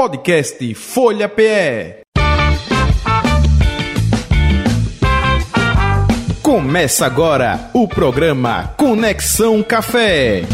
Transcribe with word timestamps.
Podcast 0.00 0.74
Folha 0.76 1.28
PE. 1.28 2.00
Começa 6.40 7.04
agora 7.04 7.68
o 7.74 7.86
programa 7.86 8.68
Conexão 8.78 9.62
Café. 9.62 10.44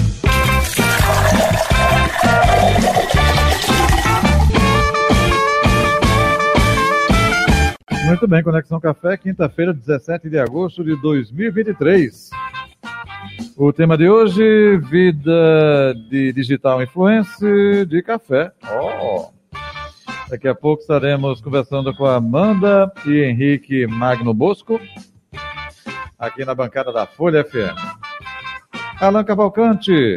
Muito 8.05 8.27
bem, 8.27 8.43
Conexão 8.43 8.81
Café, 8.81 9.17
quinta-feira, 9.17 9.73
17 9.73 10.29
de 10.29 10.41
agosto 10.41 10.83
de 10.83 11.01
2023. 11.01 12.31
O 13.57 13.73
tema 13.73 13.97
de 13.97 14.11
hoje, 14.11 14.77
vida 14.79 15.95
de 16.11 16.33
digital 16.33 16.83
influencer 16.83 17.87
de 17.87 18.03
café. 18.03 18.51
Oh. 18.69 19.36
Daqui 20.29 20.49
a 20.49 20.55
pouco 20.55 20.81
estaremos 20.83 21.41
conversando 21.41 21.95
com 21.95 22.05
a 22.05 22.17
Amanda 22.17 22.93
e 23.07 23.21
Henrique 23.21 23.87
Magno 23.87 24.35
Bosco, 24.35 24.81
aqui 26.19 26.45
na 26.45 26.53
bancada 26.53 26.93
da 26.93 27.07
Folha 27.07 27.45
FM. 27.45 27.77
Alan 29.01 29.23
Cavalcante, 29.23 30.17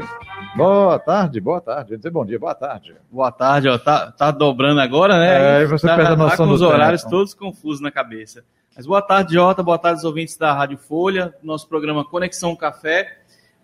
boa 0.55 0.97
tarde, 0.97 1.39
boa 1.39 1.61
tarde. 1.61 1.95
Dizer 1.95 2.09
bom 2.09 2.25
dia, 2.25 2.39
boa 2.39 2.55
tarde. 2.55 2.95
Boa 3.11 3.31
tarde, 3.31 3.69
ó. 3.69 3.77
Tá, 3.77 4.11
tá 4.11 4.31
dobrando 4.31 4.81
agora, 4.81 5.19
né? 5.19 5.59
É, 5.59 5.63
e 5.63 5.67
você 5.67 5.85
tá, 5.85 5.95
perde 5.95 6.13
a 6.13 6.15
tá 6.15 6.23
noção 6.23 6.45
com 6.45 6.49
do 6.49 6.55
os 6.55 6.61
horários 6.63 7.03
tempo. 7.03 7.11
todos 7.11 7.33
confusos 7.35 7.79
na 7.79 7.91
cabeça. 7.91 8.43
Mas 8.75 8.87
boa 8.87 9.03
tarde, 9.03 9.35
Jota. 9.35 9.61
Boa 9.61 9.77
tarde, 9.77 9.99
os 9.99 10.05
ouvintes 10.05 10.35
da 10.37 10.53
Rádio 10.53 10.79
Folha. 10.79 11.35
Nosso 11.43 11.67
programa 11.69 12.03
Conexão 12.03 12.55
Café. 12.55 13.19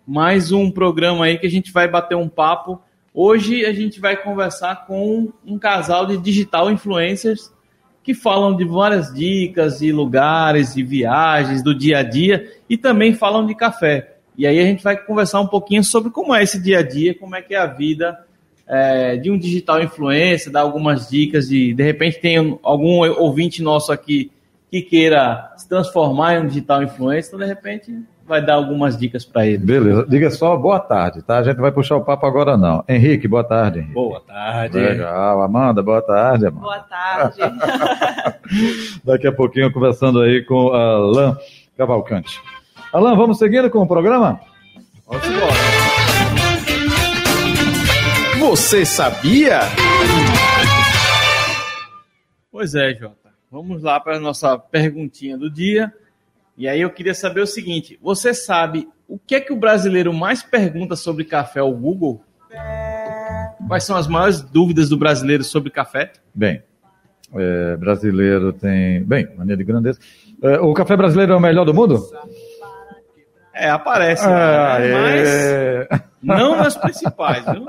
Mais 0.06 0.52
um 0.52 0.70
programa 0.70 1.24
aí 1.24 1.38
que 1.38 1.46
a 1.48 1.50
gente 1.50 1.72
vai 1.72 1.88
bater 1.88 2.14
um 2.14 2.28
papo. 2.28 2.80
Hoje 3.18 3.64
a 3.64 3.72
gente 3.72 3.98
vai 3.98 4.14
conversar 4.14 4.84
com 4.86 5.32
um 5.42 5.58
casal 5.58 6.04
de 6.04 6.18
digital 6.18 6.70
influencers 6.70 7.50
que 8.02 8.12
falam 8.12 8.54
de 8.54 8.62
várias 8.62 9.10
dicas 9.10 9.78
de 9.78 9.90
lugares, 9.90 10.74
de 10.74 10.82
viagens, 10.82 11.62
do 11.62 11.74
dia 11.74 12.00
a 12.00 12.02
dia 12.02 12.46
e 12.68 12.76
também 12.76 13.14
falam 13.14 13.46
de 13.46 13.54
café. 13.54 14.18
E 14.36 14.46
aí 14.46 14.60
a 14.60 14.64
gente 14.64 14.84
vai 14.84 15.02
conversar 15.02 15.40
um 15.40 15.46
pouquinho 15.46 15.82
sobre 15.82 16.10
como 16.10 16.34
é 16.34 16.42
esse 16.42 16.62
dia 16.62 16.80
a 16.80 16.82
dia, 16.82 17.14
como 17.14 17.34
é 17.34 17.40
que 17.40 17.54
é 17.54 17.58
a 17.58 17.64
vida 17.64 18.22
é, 18.68 19.16
de 19.16 19.30
um 19.30 19.38
digital 19.38 19.82
influencer, 19.82 20.52
dar 20.52 20.60
algumas 20.60 21.08
dicas 21.08 21.48
de 21.48 21.72
de 21.72 21.82
repente 21.82 22.20
tem 22.20 22.58
algum 22.62 22.98
ouvinte 23.12 23.62
nosso 23.62 23.92
aqui 23.92 24.30
que 24.70 24.82
queira 24.82 25.54
se 25.56 25.66
transformar 25.66 26.34
em 26.34 26.42
um 26.42 26.46
digital 26.48 26.82
influencer, 26.82 27.28
então 27.28 27.40
de 27.40 27.46
repente 27.46 27.98
vai 28.26 28.44
dar 28.44 28.54
algumas 28.54 28.98
dicas 28.98 29.24
para 29.24 29.46
ele. 29.46 29.58
Beleza, 29.58 30.04
diga 30.08 30.30
só 30.30 30.56
boa 30.56 30.80
tarde, 30.80 31.22
tá? 31.22 31.38
A 31.38 31.42
gente 31.42 31.56
vai 31.56 31.70
puxar 31.70 31.96
o 31.96 32.04
papo 32.04 32.26
agora 32.26 32.56
não. 32.56 32.84
Henrique, 32.88 33.28
boa 33.28 33.44
tarde, 33.44 33.78
Henrique. 33.78 33.94
Boa 33.94 34.20
tarde. 34.20 34.78
Legal, 34.78 35.42
Amanda, 35.42 35.82
boa 35.82 36.02
tarde, 36.02 36.46
Amanda. 36.46 36.62
Boa 36.62 36.80
tarde. 36.80 37.38
Daqui 39.04 39.26
a 39.26 39.32
pouquinho 39.32 39.72
conversando 39.72 40.20
aí 40.20 40.42
com 40.44 40.68
Alan 40.72 41.36
Cavalcante. 41.76 42.40
Alan, 42.92 43.14
vamos 43.16 43.38
seguindo 43.38 43.70
com 43.70 43.78
o 43.80 43.86
programa? 43.86 44.40
Vamos 45.06 45.26
embora. 45.28 45.52
Você 48.40 48.84
sabia? 48.84 49.60
Pois 52.50 52.74
é, 52.74 52.94
Jota. 52.94 53.30
Vamos 53.50 53.82
lá 53.82 54.00
para 54.00 54.16
a 54.16 54.20
nossa 54.20 54.58
perguntinha 54.58 55.36
do 55.36 55.50
dia. 55.50 55.92
E 56.56 56.66
aí 56.66 56.80
eu 56.80 56.90
queria 56.90 57.14
saber 57.14 57.40
o 57.40 57.46
seguinte: 57.46 57.98
você 58.02 58.32
sabe 58.32 58.88
o 59.08 59.18
que 59.18 59.34
é 59.34 59.40
que 59.40 59.52
o 59.52 59.56
brasileiro 59.56 60.12
mais 60.12 60.42
pergunta 60.42 60.96
sobre 60.96 61.24
café 61.24 61.60
ao 61.60 61.72
Google? 61.72 62.22
Quais 63.68 63.84
são 63.84 63.96
as 63.96 64.06
maiores 64.06 64.40
dúvidas 64.40 64.88
do 64.88 64.96
brasileiro 64.96 65.44
sobre 65.44 65.70
café? 65.70 66.12
Bem, 66.34 66.62
é, 67.34 67.76
brasileiro 67.76 68.52
tem. 68.52 69.02
Bem, 69.02 69.28
maneira 69.36 69.58
de 69.58 69.64
grandeza. 69.64 69.98
É, 70.42 70.58
o 70.60 70.72
café 70.72 70.96
brasileiro 70.96 71.32
é 71.32 71.36
o 71.36 71.40
melhor 71.40 71.64
do 71.64 71.74
mundo? 71.74 72.02
É, 73.52 73.70
aparece. 73.70 74.24
Ah, 74.26 74.78
né? 74.78 74.92
Mas 74.92 75.28
é. 75.28 75.88
não 76.22 76.56
nas 76.56 76.76
principais, 76.76 77.44
viu? 77.46 77.66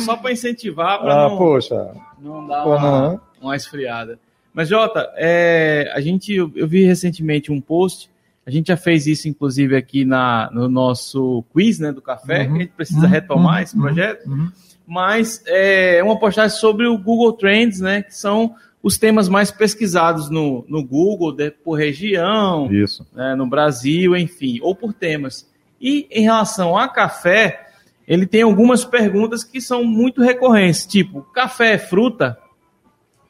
Só 0.00 0.16
para 0.16 0.32
incentivar, 0.32 1.00
para 1.00 1.12
Ah, 1.12 1.28
não, 1.28 1.38
poxa. 1.38 1.92
não 2.18 2.46
dar 2.46 2.66
uma, 2.66 2.80
não. 2.80 3.20
uma 3.40 3.56
esfriada. 3.56 4.18
Mas, 4.54 4.68
Jota, 4.68 5.12
é, 5.16 5.90
a 5.92 6.00
gente, 6.00 6.32
eu, 6.32 6.50
eu 6.54 6.66
vi 6.68 6.84
recentemente 6.84 7.50
um 7.50 7.60
post, 7.60 8.08
a 8.46 8.50
gente 8.50 8.68
já 8.68 8.76
fez 8.76 9.06
isso, 9.06 9.28
inclusive, 9.28 9.74
aqui 9.76 10.04
na, 10.04 10.48
no 10.52 10.68
nosso 10.68 11.44
quiz 11.52 11.78
né, 11.80 11.90
do 11.90 12.00
café, 12.00 12.42
Uhum. 12.42 12.46
que 12.52 12.56
a 12.56 12.60
gente 12.62 12.72
precisa 12.72 13.06
retomar 13.06 13.62
esse 13.62 13.76
projeto, 13.76 14.26
Uhum. 14.28 14.52
mas 14.86 15.42
é 15.46 16.00
uma 16.04 16.18
postagem 16.18 16.56
sobre 16.56 16.86
o 16.86 16.96
Google 16.96 17.32
Trends, 17.32 17.80
né, 17.80 18.02
que 18.02 18.14
são 18.16 18.54
os 18.82 18.96
temas 18.98 19.28
mais 19.30 19.50
pesquisados 19.50 20.28
no, 20.30 20.64
no 20.68 20.84
Google, 20.84 21.32
de- 21.32 21.50
por 21.50 21.74
região, 21.78 22.70
Isso. 22.70 23.04
né, 23.14 23.34
no 23.34 23.46
Brasil, 23.48 24.14
enfim, 24.16 24.60
ou 24.62 24.74
por 24.76 24.92
temas. 24.92 25.50
E 25.80 26.06
em 26.10 26.22
relação 26.22 26.76
a 26.76 26.86
café, 26.86 27.66
ele 28.06 28.26
tem 28.26 28.42
algumas 28.42 28.84
perguntas 28.84 29.42
que 29.42 29.58
são 29.60 29.82
muito 29.84 30.22
recorrentes, 30.22 30.86
tipo, 30.86 31.22
café 31.32 31.72
é 31.72 31.78
fruta? 31.78 32.38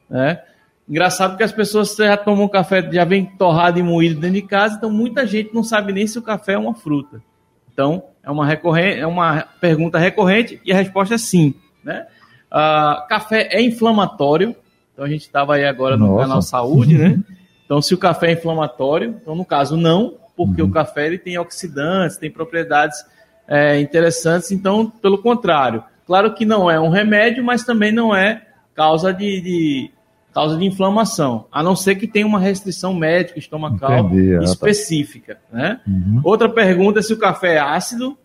Né? 0.09 0.41
Engraçado 0.87 1.35
que 1.35 1.43
as 1.43 1.51
pessoas 1.51 1.95
já 1.95 2.15
tomam 2.15 2.47
café, 2.47 2.87
já 2.91 3.03
vem 3.03 3.25
torrado 3.25 3.79
e 3.79 3.83
moído 3.83 4.19
dentro 4.19 4.35
de 4.35 4.41
casa, 4.43 4.75
então 4.77 4.89
muita 4.91 5.25
gente 5.25 5.53
não 5.53 5.63
sabe 5.63 5.91
nem 5.91 6.05
se 6.05 6.19
o 6.19 6.21
café 6.21 6.53
é 6.53 6.57
uma 6.57 6.75
fruta. 6.75 7.21
Então, 7.73 8.03
é 8.23 8.29
uma, 8.29 8.45
recorrente, 8.45 8.99
é 8.99 9.07
uma 9.07 9.41
pergunta 9.59 9.97
recorrente 9.97 10.61
e 10.63 10.71
a 10.71 10.75
resposta 10.75 11.15
é 11.15 11.17
sim. 11.17 11.55
Né? 11.83 12.05
Ah, 12.51 13.05
café 13.09 13.49
é 13.51 13.61
inflamatório, 13.61 14.55
então 14.93 15.03
a 15.03 15.09
gente 15.09 15.21
estava 15.21 15.55
aí 15.55 15.65
agora 15.65 15.97
no 15.97 16.07
Nossa. 16.07 16.21
canal 16.23 16.41
Saúde, 16.41 16.97
né? 16.97 17.19
Então, 17.65 17.81
se 17.81 17.93
o 17.93 17.97
café 17.97 18.27
é 18.27 18.33
inflamatório, 18.33 19.15
então 19.21 19.35
no 19.35 19.43
caso 19.43 19.75
não, 19.75 20.13
porque 20.37 20.61
Uhum. 20.61 20.69
o 20.69 20.71
café 20.71 21.07
ele 21.07 21.17
tem 21.17 21.37
oxidantes, 21.39 22.15
tem 22.17 22.29
propriedades 22.29 23.03
é, 23.47 23.79
interessantes, 23.79 24.51
então, 24.51 24.87
pelo 24.89 25.17
contrário. 25.17 25.83
Claro 26.05 26.33
que 26.35 26.45
não 26.45 26.69
é 26.69 26.79
um 26.79 26.89
remédio, 26.89 27.43
mas 27.43 27.63
também 27.63 27.91
não 27.91 28.15
é 28.15 28.43
causa 28.75 29.11
de, 29.13 29.41
de- 29.41 29.91
causa 30.35 30.57
de 30.57 30.65
inflamação, 30.65 31.47
a 31.49 31.63
não 31.63 31.77
ser 31.77 31.95
que 31.95 32.05
tenha 32.05 32.27
uma 32.27 32.37
restrição 32.37 32.93
médica 32.93 33.39
estomacal 33.39 33.99
Entendi, 33.99 34.35
ah, 34.35 34.39
tá. 34.39 34.43
específica, 34.43 35.39
né? 35.49 35.79
Uhum. 35.87 36.19
Outra 36.25 36.49
pergunta 36.49 36.99
é 36.99 37.01
se 37.01 37.13
o 37.13 37.17
café 37.17 37.55
é 37.55 37.59
ácido. 37.59 38.17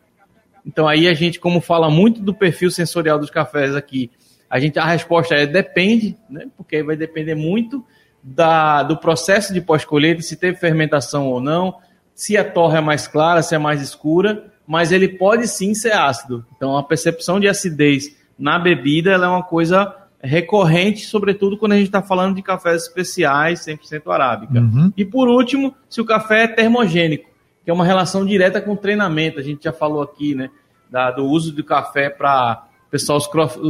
Então 0.67 0.89
aí 0.89 1.07
a 1.07 1.15
gente, 1.15 1.39
como 1.39 1.61
fala 1.61 1.89
muito 1.89 2.21
do 2.21 2.35
perfil 2.35 2.69
sensorial 2.69 3.17
dos 3.17 3.31
cafés 3.31 3.77
aqui, 3.77 4.11
a 4.51 4.59
gente 4.59 4.77
a 4.77 4.85
resposta 4.85 5.37
é 5.37 5.47
depende, 5.47 6.19
né? 6.29 6.47
Porque 6.57 6.77
aí 6.77 6.83
vai 6.83 6.97
depender 6.97 7.37
muito 7.37 7.85
da, 8.21 8.83
do 8.83 8.97
processo 8.97 9.55
de 9.55 9.61
pós-colheita, 9.61 10.21
se 10.21 10.35
teve 10.35 10.59
fermentação 10.59 11.29
ou 11.29 11.41
não, 11.41 11.77
se 12.13 12.37
a 12.37 12.43
torre 12.43 12.79
é 12.79 12.81
mais 12.81 13.07
clara, 13.07 13.41
se 13.41 13.55
é 13.55 13.59
mais 13.59 13.81
escura, 13.81 14.53
mas 14.67 14.91
ele 14.91 15.09
pode 15.09 15.47
sim 15.47 15.75
ser 15.75 15.93
ácido. 15.93 16.45
Então 16.57 16.77
a 16.77 16.83
percepção 16.83 17.39
de 17.39 17.47
acidez 17.47 18.17
na 18.37 18.59
bebida 18.59 19.13
ela 19.13 19.27
é 19.27 19.29
uma 19.29 19.45
coisa 19.45 19.95
recorrente, 20.23 21.07
sobretudo 21.07 21.57
quando 21.57 21.73
a 21.73 21.77
gente 21.77 21.87
está 21.87 22.03
falando 22.03 22.35
de 22.37 22.43
cafés 22.43 22.83
especiais 22.83 23.61
100% 23.61 24.13
arábica. 24.13 24.61
Uhum. 24.61 24.93
E 24.97 25.05
por 25.05 25.29
último, 25.29 25.75
se 25.89 26.01
o 26.01 26.05
café 26.05 26.45
é 26.45 26.49
termogênico, 26.49 27.31
que 27.65 27.71
é 27.71 27.75
uma 27.75 27.85
relação 27.85 28.25
direta 28.25 28.61
com 28.61 28.73
o 28.73 28.77
treinamento. 28.77 29.39
A 29.39 29.43
gente 29.43 29.65
já 29.65 29.73
falou 29.73 30.03
aqui, 30.03 30.35
né, 30.35 30.51
da- 30.91 31.11
do 31.11 31.25
uso 31.25 31.53
do 31.53 31.63
café 31.65 32.09
para 32.11 32.67
pessoal 32.91 33.21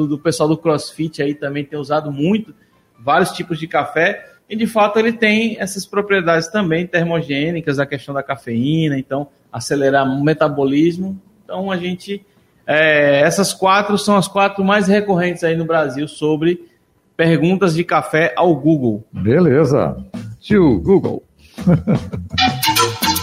do 0.08 0.18
pessoal 0.18 0.48
do 0.48 0.56
CrossFit 0.56 1.22
aí 1.22 1.34
também 1.34 1.62
tem 1.62 1.78
usado 1.78 2.10
muito 2.10 2.54
vários 2.98 3.32
tipos 3.32 3.58
de 3.58 3.66
café. 3.66 4.26
E 4.48 4.56
de 4.56 4.66
fato 4.66 4.98
ele 4.98 5.12
tem 5.12 5.56
essas 5.60 5.84
propriedades 5.84 6.48
também 6.48 6.86
termogênicas, 6.86 7.78
a 7.78 7.86
questão 7.86 8.14
da 8.14 8.22
cafeína, 8.22 8.98
então 8.98 9.28
acelerar 9.52 10.06
o 10.08 10.24
metabolismo. 10.24 11.20
Então 11.44 11.70
a 11.70 11.76
gente 11.76 12.24
é, 12.66 13.20
essas 13.20 13.52
quatro 13.52 13.98
são 13.98 14.16
as 14.16 14.28
quatro 14.28 14.64
mais 14.64 14.88
recorrentes 14.88 15.44
aí 15.44 15.56
no 15.56 15.64
Brasil 15.64 16.06
sobre 16.06 16.68
perguntas 17.16 17.74
de 17.74 17.84
café 17.84 18.32
ao 18.36 18.54
Google. 18.54 19.04
Beleza. 19.12 19.96
Tio 20.40 20.80
Google. 20.80 21.22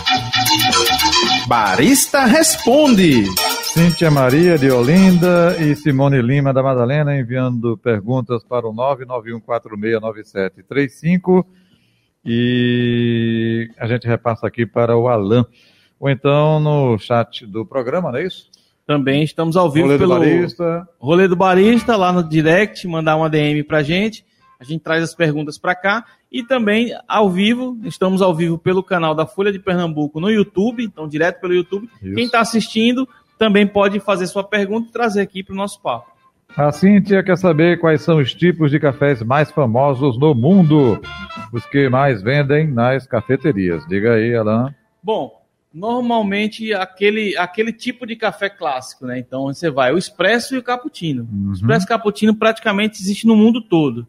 Barista 1.48 2.26
Responde. 2.26 3.24
Cíntia 3.64 4.12
Maria 4.12 4.58
de 4.58 4.70
Olinda 4.70 5.56
e 5.60 5.74
Simone 5.76 6.22
Lima 6.22 6.52
da 6.52 6.62
Madalena 6.62 7.18
enviando 7.18 7.78
perguntas 7.78 8.44
para 8.44 8.68
o 8.68 8.74
991469735 8.74 11.46
e 12.26 13.72
a 13.78 13.88
gente 13.88 14.06
repassa 14.06 14.46
aqui 14.48 14.66
para 14.66 14.98
o 14.98 15.08
Alan. 15.08 15.46
Ou 16.00 16.10
então 16.10 16.60
no 16.60 16.98
chat 16.98 17.46
do 17.46 17.66
programa, 17.66 18.12
não 18.12 18.20
é 18.20 18.26
isso? 18.26 18.50
Também 18.88 19.22
estamos 19.22 19.58
ao 19.58 19.70
vivo 19.70 19.88
Rolê 19.88 19.98
do 19.98 20.00
pelo 20.00 20.18
Barista. 20.18 20.88
Rolê 20.98 21.28
do 21.28 21.36
Barista, 21.36 21.98
lá 21.98 22.14
no 22.14 22.24
direct, 22.24 22.88
mandar 22.88 23.18
uma 23.18 23.30
DM 23.30 23.62
pra 23.62 23.84
gente. 23.84 24.26
A 24.58 24.64
gente 24.64 24.82
traz 24.82 25.04
as 25.04 25.14
perguntas 25.14 25.58
para 25.58 25.76
cá. 25.76 26.06
E 26.32 26.42
também 26.42 26.98
ao 27.06 27.30
vivo, 27.30 27.78
estamos 27.84 28.22
ao 28.22 28.34
vivo 28.34 28.58
pelo 28.58 28.82
canal 28.82 29.14
da 29.14 29.26
Folha 29.26 29.52
de 29.52 29.60
Pernambuco 29.60 30.22
no 30.22 30.32
YouTube, 30.32 30.86
então 30.86 31.06
direto 31.06 31.42
pelo 31.42 31.54
YouTube. 31.54 31.90
Isso. 32.02 32.16
Quem 32.16 32.26
está 32.26 32.40
assistindo 32.40 33.08
também 33.38 33.68
pode 33.68 34.00
fazer 34.00 34.26
sua 34.26 34.44
pergunta 34.44 34.88
e 34.88 34.92
trazer 34.92 35.22
aqui 35.22 35.44
para 35.44 35.54
o 35.54 35.58
nosso 35.58 35.82
papo. 35.82 36.10
A 36.56 36.72
Cíntia 36.72 37.22
quer 37.22 37.38
saber 37.38 37.80
quais 37.80 38.02
são 38.02 38.18
os 38.18 38.34
tipos 38.34 38.72
de 38.72 38.80
cafés 38.80 39.22
mais 39.22 39.52
famosos 39.52 40.18
no 40.18 40.34
mundo, 40.34 41.00
os 41.52 41.66
que 41.66 41.90
mais 41.90 42.22
vendem 42.24 42.68
nas 42.68 43.06
cafeterias. 43.06 43.86
Diga 43.86 44.14
aí, 44.14 44.34
Alan. 44.34 44.74
Bom, 45.04 45.37
normalmente 45.78 46.74
aquele, 46.74 47.38
aquele 47.38 47.72
tipo 47.72 48.08
de 48.08 48.16
café 48.16 48.50
clássico, 48.50 49.06
né? 49.06 49.20
Então 49.20 49.46
você 49.46 49.70
vai 49.70 49.94
o 49.94 49.98
expresso 49.98 50.56
e 50.56 50.58
o 50.58 50.64
cappuccino. 50.64 51.28
Uhum. 51.32 51.52
O 51.52 51.54
expresso 51.54 51.86
e 51.86 51.88
cappuccino 51.88 52.36
praticamente 52.36 53.00
existe 53.00 53.28
no 53.28 53.36
mundo 53.36 53.62
todo. 53.62 54.08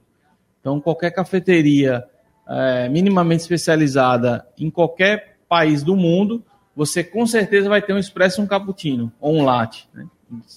Então 0.60 0.80
qualquer 0.80 1.10
cafeteria 1.10 2.04
é, 2.48 2.88
minimamente 2.88 3.42
especializada 3.42 4.46
em 4.58 4.70
qualquer 4.70 5.36
país 5.46 5.82
do 5.82 5.94
mundo, 5.94 6.42
você 6.74 7.04
com 7.04 7.26
certeza 7.26 7.68
vai 7.68 7.82
ter 7.82 7.92
um 7.92 7.98
expresso 7.98 8.40
e 8.40 8.44
um 8.44 8.46
cappuccino, 8.46 9.12
ou 9.20 9.36
um 9.36 9.44
latte, 9.44 9.88
né? 9.92 10.06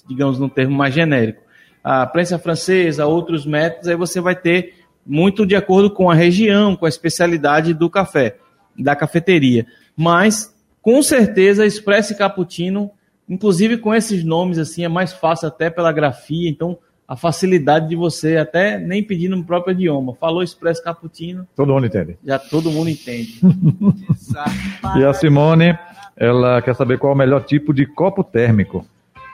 digamos 0.08 0.38
num 0.38 0.48
termo 0.48 0.74
mais 0.74 0.94
genérico. 0.94 1.42
A 1.84 2.06
prensa 2.06 2.38
francesa, 2.38 3.06
outros 3.06 3.44
métodos, 3.44 3.88
aí 3.88 3.96
você 3.96 4.18
vai 4.20 4.34
ter 4.34 4.74
muito 5.04 5.44
de 5.44 5.56
acordo 5.56 5.90
com 5.90 6.10
a 6.10 6.14
região, 6.14 6.74
com 6.74 6.86
a 6.86 6.88
especialidade 6.88 7.74
do 7.74 7.90
café, 7.90 8.36
da 8.78 8.96
cafeteria. 8.96 9.66
Mas, 9.96 10.51
com 10.82 11.02
certeza, 11.02 11.64
expresso 11.64 12.12
e 12.12 12.16
cappuccino, 12.16 12.90
inclusive 13.28 13.78
com 13.78 13.94
esses 13.94 14.22
nomes 14.24 14.58
assim, 14.58 14.84
é 14.84 14.88
mais 14.88 15.12
fácil 15.12 15.48
até 15.48 15.70
pela 15.70 15.92
grafia, 15.92 16.50
então 16.50 16.76
a 17.06 17.16
facilidade 17.16 17.88
de 17.88 17.96
você 17.96 18.36
até 18.36 18.78
nem 18.78 19.02
pedir 19.02 19.28
no 19.28 19.44
próprio 19.44 19.72
idioma. 19.74 20.14
Falou 20.14 20.42
expresso 20.42 20.82
cappuccino, 20.82 21.46
Todo 21.54 21.72
mundo 21.72 21.86
entende. 21.86 22.16
já 22.24 22.38
todo 22.38 22.70
mundo 22.70 22.90
entende. 22.90 23.40
E 24.98 25.04
a 25.04 25.12
Simone, 25.14 25.78
ela 26.16 26.60
quer 26.60 26.74
saber 26.74 26.98
qual 26.98 27.12
é 27.12 27.14
o 27.14 27.18
melhor 27.18 27.44
tipo 27.44 27.72
de 27.72 27.86
copo 27.86 28.24
térmico. 28.24 28.84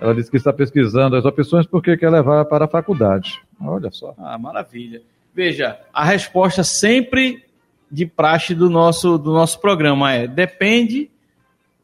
Ela 0.00 0.14
disse 0.14 0.30
que 0.30 0.36
está 0.36 0.52
pesquisando 0.52 1.16
as 1.16 1.24
opções 1.24 1.66
porque 1.66 1.96
quer 1.96 2.10
levar 2.10 2.44
para 2.44 2.66
a 2.66 2.68
faculdade. 2.68 3.40
Olha 3.60 3.90
só. 3.90 4.14
Ah, 4.18 4.38
maravilha. 4.38 5.02
Veja, 5.34 5.78
a 5.92 6.04
resposta 6.04 6.62
sempre 6.62 7.44
de 7.90 8.06
praxe 8.06 8.54
do 8.54 8.68
nosso, 8.68 9.16
do 9.18 9.32
nosso 9.32 9.60
programa 9.60 10.12
é: 10.12 10.26
depende 10.26 11.10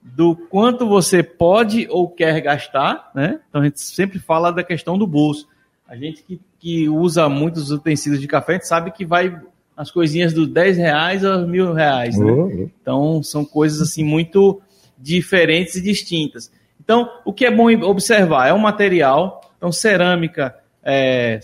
do 0.04 0.36
quanto 0.36 0.86
você 0.86 1.22
pode 1.22 1.88
ou 1.90 2.08
quer 2.08 2.38
gastar, 2.42 3.10
né? 3.14 3.40
Então 3.48 3.62
a 3.62 3.64
gente 3.64 3.80
sempre 3.80 4.18
fala 4.18 4.52
da 4.52 4.62
questão 4.62 4.98
do 4.98 5.06
bolso. 5.06 5.48
A 5.88 5.96
gente 5.96 6.22
que, 6.22 6.38
que 6.60 6.88
usa 6.88 7.28
muitos 7.28 7.70
utensílios 7.70 8.20
de 8.20 8.28
café, 8.28 8.52
a 8.52 8.54
gente 8.56 8.68
sabe 8.68 8.90
que 8.90 9.04
vai 9.04 9.34
as 9.76 9.90
coisinhas 9.90 10.32
dos 10.32 10.46
10 10.48 10.76
reais 10.76 11.24
aos 11.24 11.46
mil 11.48 11.72
reais, 11.72 12.16
né? 12.18 12.30
Oh. 12.30 12.68
Então, 12.80 13.22
são 13.22 13.44
coisas 13.44 13.80
assim 13.80 14.04
muito 14.04 14.60
diferentes 14.96 15.74
e 15.76 15.82
distintas. 15.82 16.50
Então, 16.82 17.08
o 17.24 17.32
que 17.32 17.44
é 17.46 17.50
bom 17.50 17.66
observar 17.84 18.46
é 18.48 18.52
o 18.52 18.58
material. 18.58 19.40
Então, 19.56 19.72
cerâmica, 19.72 20.54
é, 20.82 21.40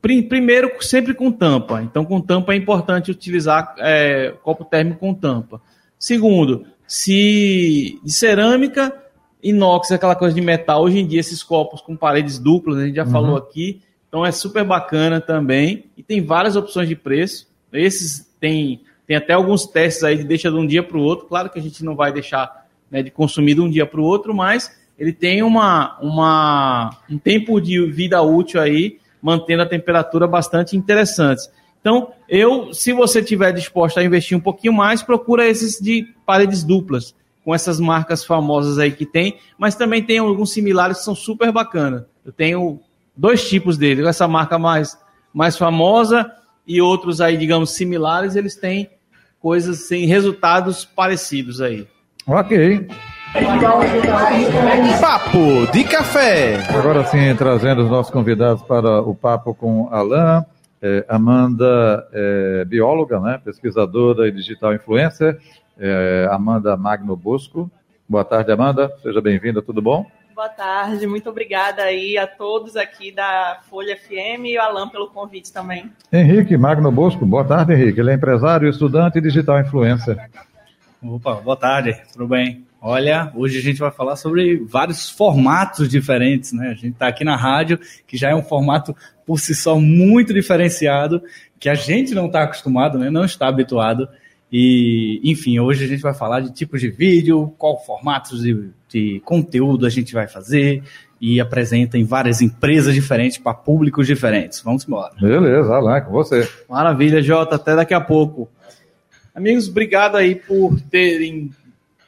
pri- 0.00 0.22
primeiro, 0.22 0.70
sempre 0.82 1.14
com 1.14 1.30
tampa. 1.30 1.82
Então, 1.82 2.04
com 2.04 2.20
tampa 2.20 2.54
é 2.54 2.56
importante 2.56 3.10
utilizar 3.10 3.74
é, 3.78 4.34
copo 4.42 4.64
térmico 4.64 5.00
com 5.00 5.14
tampa. 5.14 5.60
Segundo, 5.98 6.66
se 6.86 7.98
de 8.04 8.12
cerâmica, 8.12 8.94
inox, 9.42 9.90
aquela 9.90 10.14
coisa 10.14 10.34
de 10.34 10.40
metal. 10.40 10.82
Hoje 10.82 10.98
em 10.98 11.06
dia, 11.06 11.20
esses 11.20 11.42
copos 11.42 11.80
com 11.80 11.96
paredes 11.96 12.38
duplas, 12.38 12.78
a 12.78 12.86
gente 12.86 12.96
já 12.96 13.06
falou 13.06 13.36
aqui. 13.36 13.80
Então, 14.08 14.24
é 14.24 14.32
super 14.32 14.64
bacana 14.64 15.20
também. 15.20 15.84
E 15.96 16.02
tem 16.02 16.24
várias 16.24 16.56
opções 16.56 16.88
de 16.88 16.96
preço. 16.96 17.46
Esses 17.72 18.26
tem, 18.40 18.80
tem 19.06 19.16
até 19.16 19.34
alguns 19.34 19.66
testes 19.66 20.04
aí 20.04 20.16
de 20.16 20.24
deixa 20.24 20.50
de 20.50 20.56
um 20.56 20.66
dia 20.66 20.82
para 20.82 20.96
o 20.96 21.02
outro. 21.02 21.26
Claro 21.26 21.50
que 21.50 21.58
a 21.58 21.62
gente 21.62 21.84
não 21.84 21.94
vai 21.94 22.12
deixar 22.12 22.66
né, 22.90 23.02
de 23.02 23.10
consumir 23.10 23.54
de 23.54 23.60
um 23.60 23.68
dia 23.68 23.84
para 23.84 24.00
o 24.00 24.04
outro, 24.04 24.34
mas 24.34 24.76
ele 24.98 25.12
tem 25.12 25.42
uma, 25.42 25.98
uma, 26.00 26.96
um 27.08 27.18
tempo 27.18 27.60
de 27.60 27.80
vida 27.86 28.20
útil 28.22 28.60
aí, 28.60 28.98
mantendo 29.22 29.62
a 29.62 29.66
temperatura 29.66 30.26
bastante 30.26 30.76
interessante. 30.76 31.42
Então, 31.80 32.12
eu, 32.28 32.72
se 32.74 32.92
você 32.92 33.22
tiver 33.22 33.52
disposto 33.52 33.98
a 33.98 34.04
investir 34.04 34.36
um 34.36 34.40
pouquinho 34.40 34.72
mais, 34.72 35.02
procura 35.02 35.46
esses 35.46 35.78
de 35.80 36.06
paredes 36.26 36.62
duplas, 36.64 37.14
com 37.44 37.54
essas 37.54 37.80
marcas 37.80 38.24
famosas 38.24 38.78
aí 38.78 38.92
que 38.92 39.06
tem, 39.06 39.38
mas 39.56 39.74
também 39.74 40.02
tem 40.02 40.18
alguns 40.18 40.52
similares 40.52 40.98
que 40.98 41.04
são 41.04 41.14
super 41.14 41.50
bacanas. 41.50 42.02
Eu 42.24 42.32
tenho 42.32 42.80
dois 43.16 43.48
tipos 43.48 43.78
deles, 43.78 44.06
essa 44.06 44.28
marca 44.28 44.58
mais, 44.58 44.98
mais 45.32 45.56
famosa 45.56 46.30
e 46.66 46.82
outros 46.82 47.20
aí, 47.20 47.38
digamos, 47.38 47.70
similares, 47.70 48.36
eles 48.36 48.54
têm 48.54 48.90
coisas, 49.40 49.86
sem 49.86 50.04
resultados 50.04 50.84
parecidos 50.84 51.60
aí. 51.62 51.88
Ok. 52.26 52.86
Papo 55.00 55.72
de 55.72 55.84
café. 55.84 56.56
Agora 56.68 57.04
sim, 57.06 57.34
trazendo 57.34 57.82
os 57.82 57.90
nossos 57.90 58.12
convidados 58.12 58.62
para 58.62 59.00
o 59.00 59.14
papo 59.14 59.54
com 59.54 59.88
Alain. 59.90 60.44
É, 60.80 61.04
Amanda 61.08 62.08
é 62.12 62.64
bióloga, 62.64 63.18
né? 63.20 63.40
pesquisadora 63.44 64.28
e 64.28 64.32
digital 64.32 64.74
influencer. 64.74 65.38
É, 65.78 66.28
Amanda 66.30 66.76
Magno 66.76 67.16
Bosco. 67.16 67.70
Boa 68.08 68.24
tarde, 68.24 68.52
Amanda. 68.52 68.92
Seja 69.02 69.20
bem-vinda, 69.20 69.60
tudo 69.60 69.82
bom? 69.82 70.06
Boa 70.34 70.48
tarde, 70.48 71.04
muito 71.04 71.28
obrigada 71.28 71.82
aí 71.82 72.16
a 72.16 72.24
todos 72.24 72.76
aqui 72.76 73.10
da 73.10 73.58
Folha 73.68 73.96
FM 73.96 74.44
e 74.44 74.56
o 74.56 74.62
Alan 74.62 74.88
pelo 74.88 75.08
convite 75.08 75.52
também. 75.52 75.90
Henrique 76.12 76.56
Magno 76.56 76.92
Bosco. 76.92 77.26
Boa 77.26 77.44
tarde, 77.44 77.72
Henrique. 77.72 77.98
Ele 77.98 78.12
é 78.12 78.14
empresário, 78.14 78.68
estudante 78.68 79.18
e 79.18 79.20
digital 79.20 79.58
influencer. 79.58 80.30
Opa, 81.02 81.34
boa 81.34 81.56
tarde, 81.56 82.00
tudo 82.12 82.28
bem? 82.28 82.67
Olha, 82.80 83.32
hoje 83.34 83.58
a 83.58 83.62
gente 83.62 83.78
vai 83.78 83.90
falar 83.90 84.14
sobre 84.14 84.56
vários 84.64 85.10
formatos 85.10 85.88
diferentes, 85.88 86.52
né? 86.52 86.68
A 86.68 86.74
gente 86.74 86.92
está 86.92 87.08
aqui 87.08 87.24
na 87.24 87.36
rádio, 87.36 87.78
que 88.06 88.16
já 88.16 88.30
é 88.30 88.34
um 88.34 88.42
formato 88.42 88.94
por 89.26 89.40
si 89.40 89.54
só 89.54 89.78
muito 89.78 90.32
diferenciado, 90.32 91.22
que 91.58 91.68
a 91.68 91.74
gente 91.74 92.14
não 92.14 92.26
está 92.26 92.44
acostumado, 92.44 92.96
né? 92.98 93.10
Não 93.10 93.24
está 93.24 93.48
habituado. 93.48 94.08
E, 94.50 95.20
enfim, 95.24 95.58
hoje 95.58 95.84
a 95.84 95.88
gente 95.88 96.00
vai 96.00 96.14
falar 96.14 96.40
de 96.40 96.52
tipos 96.52 96.80
de 96.80 96.88
vídeo, 96.88 97.52
qual 97.58 97.84
formatos 97.84 98.42
de, 98.42 98.70
de 98.88 99.20
conteúdo 99.24 99.84
a 99.84 99.90
gente 99.90 100.14
vai 100.14 100.28
fazer 100.28 100.82
e 101.20 101.40
apresenta 101.40 101.98
em 101.98 102.04
várias 102.04 102.40
empresas 102.40 102.94
diferentes 102.94 103.38
para 103.38 103.52
públicos 103.52 104.06
diferentes. 104.06 104.62
Vamos 104.62 104.86
embora. 104.86 105.12
Beleza, 105.20 105.74
Alain, 105.74 106.02
com 106.02 106.12
você. 106.12 106.48
Maravilha, 106.68 107.20
Jota, 107.20 107.56
até 107.56 107.74
daqui 107.74 107.92
a 107.92 108.00
pouco. 108.00 108.48
Amigos, 109.34 109.68
obrigado 109.68 110.16
aí 110.16 110.34
por 110.36 110.80
terem 110.82 111.50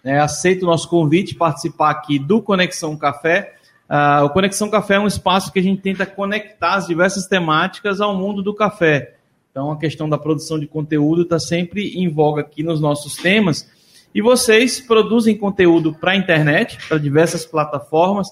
né, 0.04 0.20
aceito 0.20 0.62
o 0.62 0.66
nosso 0.66 0.88
convite, 0.88 1.34
participar 1.34 1.90
aqui 1.90 2.18
do 2.18 2.40
Conexão 2.40 2.96
Café. 2.96 3.54
Ah, 3.88 4.22
o 4.24 4.30
Conexão 4.30 4.70
Café 4.70 4.94
é 4.94 5.00
um 5.00 5.06
espaço 5.06 5.52
que 5.52 5.58
a 5.58 5.62
gente 5.62 5.82
tenta 5.82 6.06
conectar 6.06 6.74
as 6.74 6.86
diversas 6.86 7.26
temáticas 7.26 8.00
ao 8.00 8.16
mundo 8.16 8.42
do 8.42 8.54
café. 8.54 9.14
Então, 9.50 9.72
a 9.72 9.78
questão 9.78 10.08
da 10.08 10.16
produção 10.16 10.58
de 10.58 10.66
conteúdo 10.66 11.22
está 11.22 11.38
sempre 11.38 11.98
em 11.98 12.08
voga 12.08 12.42
aqui 12.42 12.62
nos 12.62 12.80
nossos 12.80 13.16
temas. 13.16 13.68
E 14.14 14.22
vocês 14.22 14.80
produzem 14.80 15.36
conteúdo 15.36 15.92
para 15.92 16.12
a 16.12 16.16
internet, 16.16 16.78
para 16.86 16.98
diversas 16.98 17.44
plataformas. 17.44 18.28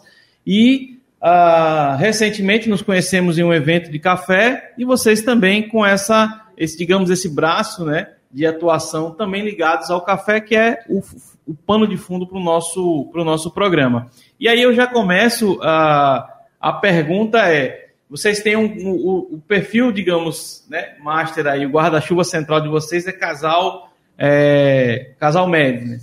E 0.47 0.99
ah, 1.21 1.97
recentemente 1.99 2.69
nos 2.69 2.83
conhecemos 2.83 3.39
em 3.39 3.43
um 3.43 3.53
evento 3.53 3.91
de 3.91 3.99
café 3.99 4.73
e 4.79 4.85
vocês 4.85 5.23
também 5.23 5.69
com 5.69 5.85
essa, 5.85 6.47
esse, 6.57 6.79
digamos, 6.79 7.11
esse 7.11 7.29
braço, 7.29 7.85
né, 7.85 8.13
de 8.31 8.47
atuação 8.47 9.11
também 9.11 9.45
ligados 9.45 9.91
ao 9.91 10.05
café, 10.05 10.41
que 10.41 10.55
é 10.55 10.79
o, 10.89 11.03
o 11.49 11.55
pano 11.55 11.87
de 11.89 11.97
fundo 11.97 12.27
para 12.27 12.37
o 12.39 12.43
nosso, 12.43 13.09
pro 13.11 13.25
nosso 13.25 13.51
programa. 13.51 14.07
E 14.39 14.47
aí 14.49 14.63
eu 14.63 14.73
já 14.75 14.87
começo, 14.87 15.59
a 15.63 16.35
a 16.61 16.73
pergunta 16.73 17.39
é, 17.49 17.87
vocês 18.11 18.43
têm 18.43 18.57
um, 18.57 18.65
um- 18.65 18.91
o, 18.97 19.35
o 19.37 19.43
perfil, 19.47 19.91
digamos, 19.93 20.67
né, 20.69 20.97
master 21.01 21.47
aí, 21.47 21.65
o 21.65 21.71
guarda-chuva 21.71 22.25
central 22.25 22.61
de 22.61 22.69
vocês 22.69 23.07
é 23.07 23.13
casal, 23.13 23.93
é, 24.19 25.13
casal 25.21 25.47
médio, 25.49 25.87
né? 25.87 25.99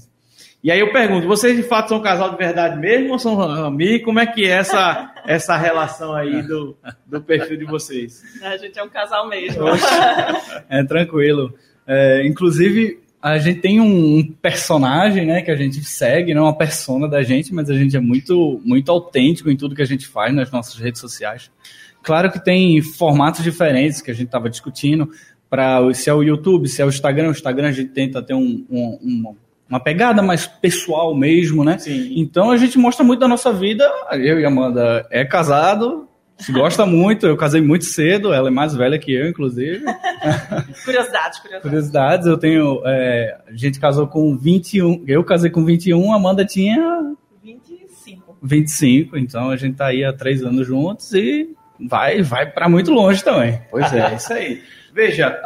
E 0.64 0.72
aí 0.72 0.80
eu 0.80 0.92
pergunto, 0.92 1.28
vocês 1.28 1.56
de 1.56 1.62
fato 1.62 1.90
são 1.90 1.98
um 2.00 2.02
casal 2.02 2.32
de 2.32 2.38
verdade 2.38 2.80
mesmo 2.80 3.12
ou 3.12 3.20
são 3.20 3.40
amigos? 3.40 4.04
Como 4.06 4.20
é 4.20 4.26
que 4.26 4.46
é 4.46 4.52
essa, 4.52 5.14
essa 5.28 5.56
relação 5.56 6.16
aí 6.16 6.42
do, 6.42 6.76
do 7.06 7.22
perfil 7.22 7.56
de 7.58 7.66
vocês? 7.66 8.24
A 8.42 8.58
gente 8.58 8.80
é 8.80 8.84
um 8.84 8.90
casal 8.90 9.28
mesmo. 9.30 9.64
É 10.70 10.84
tranquilo. 10.84 11.54
É, 11.86 12.26
inclusive, 12.26 13.00
a 13.28 13.40
gente 13.40 13.60
tem 13.60 13.82
um, 13.82 14.18
um 14.20 14.24
personagem, 14.40 15.26
né, 15.26 15.42
que 15.42 15.50
a 15.50 15.56
gente 15.56 15.84
segue, 15.84 16.32
não 16.34 16.42
é 16.44 16.46
uma 16.46 16.56
persona 16.58 17.08
da 17.08 17.24
gente, 17.24 17.52
mas 17.52 17.72
a 17.72 17.74
gente 17.74 17.98
é 17.98 18.00
muito, 18.00 18.62
muito 18.64 18.92
autêntico 18.92 19.50
em 19.50 19.58
tudo 19.58 19.74
que 19.74 19.82
a 19.82 19.86
gente 19.86 20.06
faz 20.06 20.32
nas 20.32 20.52
nossas 20.52 20.76
redes 20.76 21.02
sociais. 21.02 21.50
Claro 22.04 22.32
que 22.32 22.44
tem 22.44 22.80
formatos 22.84 23.44
diferentes 23.44 24.00
que 24.00 24.12
a 24.12 24.14
gente 24.14 24.28
estava 24.28 24.48
discutindo 24.48 25.10
para 25.50 25.92
se 25.96 26.08
é 26.08 26.14
o 26.14 26.22
YouTube, 26.22 26.68
se 26.68 26.84
é 26.84 26.86
o 26.86 26.90
Instagram. 26.90 27.30
O 27.30 27.32
Instagram 27.32 27.70
a 27.70 27.72
gente 27.72 27.90
tenta 27.90 28.22
ter 28.22 28.36
um, 28.36 28.64
um- 28.70 29.00
uma, 29.02 29.32
uma 29.68 29.80
pegada 29.80 30.22
mais 30.22 30.46
pessoal 30.46 31.16
mesmo, 31.16 31.64
né? 31.64 31.80
Sim. 31.80 32.14
Então 32.18 32.52
a 32.52 32.58
gente 32.58 32.78
mostra 32.78 33.04
muito 33.04 33.22
da 33.22 33.28
nossa 33.28 33.52
vida. 33.52 33.90
Eu 34.12 34.40
e 34.40 34.46
Amanda 34.46 35.04
é 35.10 35.26
casado, 35.26 36.08
se 36.38 36.52
gosta 36.52 36.86
muito. 36.86 37.26
Eu 37.26 37.38
casei 37.38 37.62
muito 37.62 37.86
cedo, 37.86 38.34
ela 38.34 38.50
é 38.50 38.52
mais 38.52 38.76
velha 38.76 39.00
que 39.00 39.14
eu, 39.14 39.28
inclusive. 39.28 39.84
Curiosidades, 40.84 41.40
curiosidades. 41.40 41.62
Curiosidades, 41.62 42.28
eu 42.28 42.38
tenho. 42.38 42.82
é, 42.86 43.38
a 43.48 43.56
gente 43.56 43.80
casou 43.80 44.08
com 44.08 44.38
21. 44.38 45.04
Eu 45.08 45.24
casei 45.24 45.50
com 45.50 45.64
21, 45.64 46.12
a 46.12 46.16
Amanda 46.16 46.46
tinha 46.46 47.14
25. 47.44 48.38
25, 48.42 49.18
então 49.18 49.50
a 49.50 49.58
gente 49.58 49.78
tá 49.78 49.88
aí 49.88 50.04
há 50.04 50.14
três 50.14 50.44
anos 50.44 50.68
juntos 50.68 51.14
e 51.14 51.50
vai, 51.80 52.22
vai 52.22 52.50
para 52.50 52.70
muito 52.70 52.92
longe 52.92 53.24
também. 53.24 53.62
Pois 53.72 53.92
é, 53.94 54.14
isso 54.16 54.34
aí. 54.34 54.62
Veja, 54.94 55.42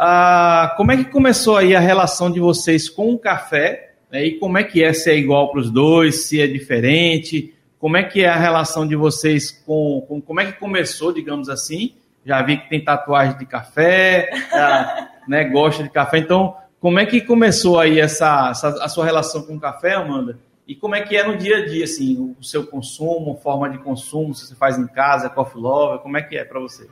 como 0.77 0.91
é 0.91 0.98
que 0.98 1.05
começou 1.05 1.58
aí 1.58 1.75
a 1.75 1.79
relação 1.79 2.31
de 2.31 2.39
vocês 2.39 2.88
com 2.88 3.13
o 3.13 3.17
café? 3.17 3.93
Né, 4.12 4.25
e 4.25 4.31
como 4.39 4.58
é 4.58 4.63
que 4.63 4.84
é 4.84 4.93
se 4.93 5.10
é 5.10 5.17
igual 5.17 5.51
para 5.51 5.60
os 5.60 5.72
dois, 5.72 6.27
se 6.27 6.39
é 6.39 6.48
diferente? 6.48 7.53
Como 7.79 7.95
é 7.95 8.03
que 8.03 8.24
é 8.24 8.27
a 8.27 8.36
relação 8.36 8.86
de 8.86 8.95
vocês 8.95 9.51
com, 9.51 10.05
com 10.07 10.21
como 10.21 10.41
é 10.41 10.45
que 10.45 10.59
começou, 10.59 11.13
digamos 11.13 11.50
assim? 11.50 11.95
Já 12.25 12.41
vi 12.41 12.57
que 12.57 12.69
tem 12.69 12.83
tatuagem 12.83 13.38
de 13.38 13.45
café, 13.45 14.29
já, 14.51 15.09
né, 15.27 15.45
gosta 15.45 15.81
de 15.81 15.89
café. 15.89 16.17
Então, 16.17 16.55
como 16.79 17.00
é 17.00 17.05
que 17.05 17.21
começou 17.21 17.79
aí 17.79 18.00
essa, 18.00 18.50
essa, 18.51 18.67
a 18.83 18.89
sua 18.89 19.05
relação 19.05 19.43
com 19.43 19.55
o 19.55 19.59
café, 19.59 19.95
Amanda? 19.95 20.38
E 20.67 20.75
como 20.75 20.93
é 20.93 21.01
que 21.01 21.15
é 21.15 21.25
no 21.25 21.38
dia 21.38 21.57
a 21.57 21.65
dia, 21.65 21.86
assim, 21.86 22.36
o 22.39 22.43
seu 22.43 22.67
consumo, 22.67 23.39
forma 23.41 23.69
de 23.69 23.79
consumo, 23.79 24.36
se 24.36 24.45
você 24.45 24.55
faz 24.55 24.77
em 24.77 24.86
casa, 24.86 25.29
coffee 25.29 25.59
lover, 25.59 26.00
como 26.00 26.17
é 26.17 26.21
que 26.21 26.38
é 26.38 26.43
para 26.43 26.59
você? 26.59 26.88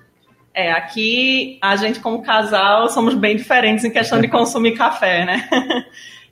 É, 0.54 0.72
aqui 0.72 1.60
a 1.62 1.76
gente 1.76 2.00
como 2.00 2.24
casal 2.24 2.90
somos 2.90 3.14
bem 3.14 3.36
diferentes 3.36 3.86
em 3.86 3.92
questão 3.92 4.20
de 4.20 4.28
consumir 4.28 4.76
café, 4.76 5.24
né? 5.24 5.48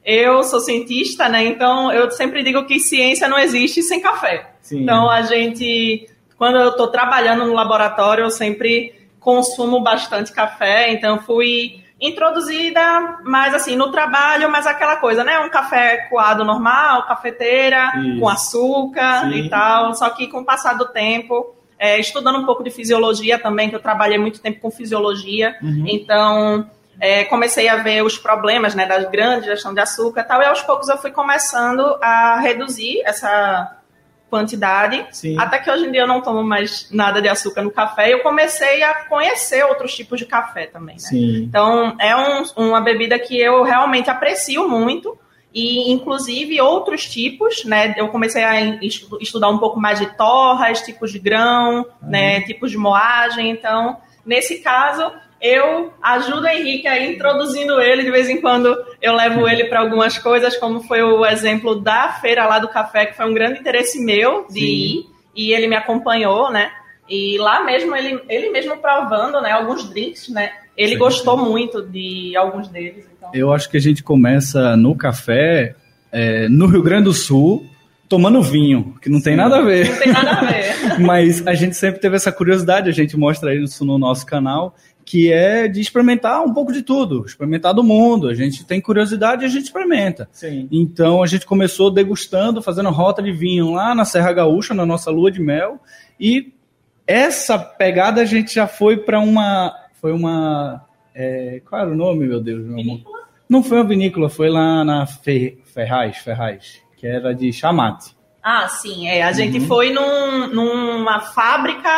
Eu 0.06 0.44
sou 0.44 0.60
cientista, 0.60 1.28
né? 1.28 1.44
Então 1.46 1.92
eu 1.92 2.12
sempre 2.12 2.44
digo 2.44 2.66
que 2.66 2.80
ciência 2.80 3.28
não 3.28 3.40
existe 3.40 3.82
sem 3.82 4.00
café. 4.00 4.52
Sim. 4.62 4.84
Então 4.84 5.10
a 5.10 5.24
gente, 5.24 6.08
quando 6.38 6.58
eu 6.58 6.70
estou 6.70 6.88
trabalhando 6.88 7.46
no 7.46 7.54
laboratório, 7.54 8.26
eu 8.26 8.30
sempre 8.30 8.94
consumo 9.20 9.82
bastante 9.82 10.32
café. 10.32 10.92
Então 10.92 11.20
fui 11.20 11.84
introduzida 12.00 13.20
mais 13.24 13.54
assim 13.56 13.76
no 13.76 13.92
trabalho, 13.92 14.52
mas 14.52 14.68
aquela 14.68 14.98
coisa, 14.98 15.24
né? 15.24 15.40
Um 15.40 15.50
café 15.50 16.08
coado 16.10 16.44
normal, 16.44 17.08
cafeteira, 17.08 17.94
Isso. 17.98 18.20
com 18.20 18.30
açúcar 18.30 19.22
Sim. 19.22 19.40
e 19.40 19.50
tal. 19.50 19.96
Só 19.96 20.10
que 20.12 20.28
com 20.28 20.42
o 20.42 20.46
passar 20.46 20.78
do 20.78 20.86
tempo 20.86 21.56
é, 21.78 22.00
estudando 22.00 22.40
um 22.40 22.46
pouco 22.46 22.64
de 22.64 22.72
fisiologia 22.72 23.38
também, 23.38 23.70
que 23.70 23.76
eu 23.76 23.82
trabalhei 23.82 24.18
muito 24.18 24.42
tempo 24.42 24.60
com 24.60 24.72
fisiologia. 24.72 25.56
Uhum. 25.62 25.86
Então, 25.88 26.70
é, 27.00 27.24
comecei 27.26 27.68
a 27.68 27.78
ver 27.78 28.04
os 28.04 28.18
problemas 28.18 28.76
né, 28.76 28.86
da 28.86 29.04
grande 29.04 29.46
gestão 29.46 29.74
de 29.74 29.80
açúcar 29.80 30.22
e 30.22 30.24
tal, 30.24 30.42
e 30.42 30.46
aos 30.46 30.62
poucos 30.62 30.90
eu 30.90 30.98
fui 30.98 31.12
começando 31.12 31.98
a 32.02 32.40
reduzir 32.40 33.02
essa 33.06 33.80
quantidade, 34.30 35.06
Sim. 35.12 35.38
até 35.40 35.60
que 35.60 35.70
hoje 35.70 35.86
em 35.86 35.92
dia 35.92 36.02
eu 36.02 36.08
não 36.08 36.22
tomo 36.22 36.44
mais 36.44 36.90
nada 36.92 37.22
de 37.22 37.30
açúcar 37.30 37.62
no 37.62 37.72
café, 37.72 38.10
e 38.10 38.12
eu 38.12 38.20
comecei 38.20 38.84
a 38.84 39.06
conhecer 39.06 39.64
outros 39.64 39.96
tipos 39.96 40.20
de 40.20 40.26
café 40.26 40.66
também, 40.66 40.96
né? 40.96 41.10
Então, 41.44 41.96
é 42.00 42.16
um, 42.16 42.44
uma 42.58 42.82
bebida 42.82 43.18
que 43.20 43.40
eu 43.40 43.64
realmente 43.64 44.10
aprecio 44.10 44.68
muito, 44.68 45.18
e 45.56 45.90
inclusive 45.90 46.60
outros 46.60 47.08
tipos, 47.08 47.64
né? 47.64 47.94
Eu 47.96 48.10
comecei 48.10 48.44
a 48.44 48.60
estudar 49.22 49.48
um 49.48 49.58
pouco 49.58 49.80
mais 49.80 50.00
de 50.00 50.06
torras, 50.18 50.82
tipos 50.82 51.14
de 51.14 51.20
grão, 51.20 51.78
uhum. 51.78 52.10
né? 52.10 52.42
Tipos 52.42 52.72
de 52.72 52.78
moagem. 52.78 53.52
Então, 53.52 53.98
nesse 54.26 54.60
caso, 54.60 55.10
eu 55.42 55.94
ajudo 56.02 56.42
o 56.42 56.48
Henrique 56.48 56.88
a 56.88 56.98
ir 56.98 57.14
introduzindo 57.14 57.80
ele 57.82 58.04
de 58.04 58.12
vez 58.12 58.30
em 58.30 58.42
quando. 58.42 58.76
Eu 59.02 59.14
levo 59.14 59.48
ele 59.48 59.66
para 59.66 59.82
algumas 59.82 60.18
coisas, 60.18 60.58
como 60.58 60.82
foi 60.82 61.02
o 61.02 61.26
exemplo 61.26 61.80
da 61.80 62.10
feira 62.10 62.46
lá 62.48 62.60
do 62.60 62.68
café, 62.68 63.06
que 63.06 63.16
foi 63.16 63.26
um 63.26 63.34
grande 63.34 63.60
interesse 63.60 64.04
meu 64.04 64.48
de 64.48 64.60
Sim. 64.60 64.66
ir 64.66 65.16
e 65.36 65.54
ele 65.54 65.68
me 65.68 65.76
acompanhou, 65.76 66.52
né? 66.52 66.72
E 67.10 67.38
lá 67.38 67.64
mesmo 67.64 67.96
ele, 67.96 68.20
ele 68.28 68.50
mesmo 68.50 68.78
provando, 68.78 69.42
né? 69.42 69.52
Alguns 69.52 69.88
drinks, 69.90 70.30
né? 70.30 70.52
Ele 70.76 70.94
Sim. 70.94 70.98
gostou 70.98 71.38
muito 71.38 71.82
de 71.82 72.36
alguns 72.36 72.68
deles. 72.68 73.06
Então. 73.16 73.30
Eu 73.34 73.54
acho 73.54 73.70
que 73.70 73.78
a 73.78 73.82
gente 73.82 74.02
começa 74.02 74.76
no 74.76 74.96
café, 74.96 75.76
é, 76.12 76.48
no 76.50 76.66
Rio 76.66 76.82
Grande 76.82 77.04
do 77.04 77.14
Sul, 77.14 77.66
tomando 78.10 78.42
vinho, 78.42 78.96
que 79.02 79.10
não 79.10 79.20
Sim. 79.20 79.26
tem 79.26 79.36
nada 79.36 79.58
a 79.58 79.62
ver. 79.62 79.90
Não 79.90 80.00
tem 80.00 80.12
nada 80.12 80.32
a 80.32 80.46
ver. 80.46 81.00
Mas 81.00 81.46
a 81.46 81.54
gente 81.54 81.76
sempre 81.76 82.00
teve 82.00 82.16
essa 82.16 82.32
curiosidade, 82.32 82.90
a 82.90 82.94
gente 82.94 83.16
mostra 83.18 83.54
isso 83.54 83.86
no 83.86 83.98
nosso 83.98 84.26
canal, 84.26 84.76
que 85.06 85.32
é 85.32 85.68
de 85.68 85.80
experimentar 85.80 86.44
um 86.44 86.54
pouco 86.54 86.74
de 86.74 86.82
tudo, 86.82 87.24
experimentar 87.26 87.74
do 87.74 87.84
mundo. 87.84 88.28
A 88.28 88.34
gente 88.34 88.66
tem 88.66 88.82
curiosidade 88.82 89.44
e 89.44 89.46
a 89.46 89.50
gente 89.50 89.66
experimenta. 89.66 90.28
Sim. 90.32 90.68
Então 90.72 91.22
a 91.22 91.28
gente 91.28 91.46
começou 91.46 91.92
degustando, 91.92 92.62
fazendo 92.62 92.90
rota 92.90 93.22
de 93.22 93.32
vinho 93.32 93.72
lá 93.72 93.94
na 93.94 94.04
Serra 94.04 94.34
Gaúcha, 94.34 94.74
na 94.74 94.86
nossa 94.86 95.12
lua 95.12 95.32
de 95.32 95.40
mel, 95.40 95.80
e 96.20 96.52
essa 97.06 97.60
pegada 97.60 98.22
a 98.22 98.26
gente 98.26 98.56
já 98.56 98.66
foi 98.68 98.98
para 98.98 99.20
uma 99.20 99.86
foi 100.06 100.12
uma. 100.12 100.86
É, 101.16 101.62
qual 101.68 101.82
era 101.82 101.90
o 101.90 101.96
nome, 101.96 102.28
meu 102.28 102.40
Deus? 102.40 102.64
Meu 102.64 102.80
amor? 102.80 103.02
Não 103.50 103.64
foi 103.64 103.80
uma 103.80 103.88
vinícola, 103.88 104.30
foi 104.30 104.52
lá 104.52 104.84
na 104.84 105.08
Fer, 105.08 105.60
Ferraz, 105.66 106.18
Ferraz, 106.18 106.80
que 106.96 107.08
era 107.08 107.34
de 107.34 107.52
chamate. 107.52 108.16
Ah, 108.44 108.68
sim, 108.68 109.08
é. 109.08 109.24
A 109.24 109.32
gente 109.32 109.58
uhum. 109.58 109.66
foi 109.66 109.92
num, 109.92 110.48
numa 110.48 111.20
fábrica 111.22 111.90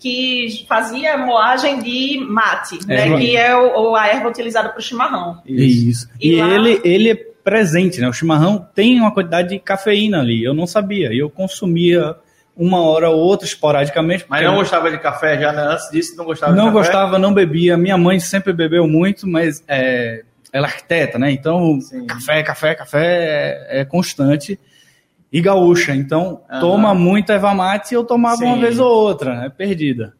que 0.00 0.64
fazia 0.66 1.16
moagem 1.18 1.80
de 1.80 2.18
mate, 2.26 2.78
né? 2.86 3.08
É, 3.08 3.16
que 3.16 3.36
é 3.36 3.54
o, 3.54 3.94
a 3.94 4.08
erva 4.08 4.28
utilizada 4.28 4.70
para 4.70 4.78
o 4.78 4.82
chimarrão. 4.82 5.40
Isso. 5.46 6.08
E, 6.18 6.32
e 6.32 6.40
lá... 6.40 6.54
ele, 6.54 6.80
ele 6.82 7.10
é 7.10 7.14
presente, 7.14 8.00
né? 8.00 8.08
O 8.08 8.12
chimarrão 8.12 8.66
tem 8.74 8.98
uma 8.98 9.12
quantidade 9.12 9.50
de 9.50 9.58
cafeína 9.58 10.20
ali. 10.20 10.42
Eu 10.42 10.54
não 10.54 10.66
sabia. 10.66 11.12
E 11.12 11.18
eu 11.18 11.28
consumia 11.28 12.16
uma 12.56 12.82
hora 12.82 13.10
ou 13.10 13.18
outra, 13.18 13.46
esporadicamente. 13.46 14.24
Mas 14.28 14.42
não 14.42 14.56
gostava 14.56 14.90
de 14.90 14.98
café 14.98 15.38
já, 15.38 15.52
né? 15.52 15.62
Antes 15.62 15.90
disso, 15.90 16.16
não 16.16 16.24
gostava 16.24 16.54
Não 16.54 16.66
de 16.66 16.72
gostava, 16.72 17.18
não 17.18 17.32
bebia. 17.32 17.76
Minha 17.76 17.96
mãe 17.96 18.18
sempre 18.18 18.52
bebeu 18.52 18.88
muito, 18.88 19.26
mas 19.26 19.62
é, 19.68 20.24
ela 20.52 20.66
é 20.66 20.70
arquiteta, 20.70 21.18
né? 21.18 21.30
Então, 21.30 21.80
Sim. 21.80 22.06
café, 22.06 22.42
café, 22.42 22.74
café 22.74 23.06
é, 23.70 23.80
é, 23.80 23.84
constante. 23.84 24.58
E 25.32 25.40
gaúcha, 25.40 25.94
então 25.94 26.42
uhum. 26.50 26.60
toma 26.60 26.94
muita 26.94 27.34
Eva 27.34 27.54
Mate 27.54 27.92
e 27.92 27.96
eu 27.96 28.04
tomava 28.04 28.38
Sim. 28.38 28.46
uma 28.46 28.56
vez 28.56 28.80
ou 28.80 28.90
outra, 28.90 29.34
né? 29.36 29.48
Perdida. 29.48 30.14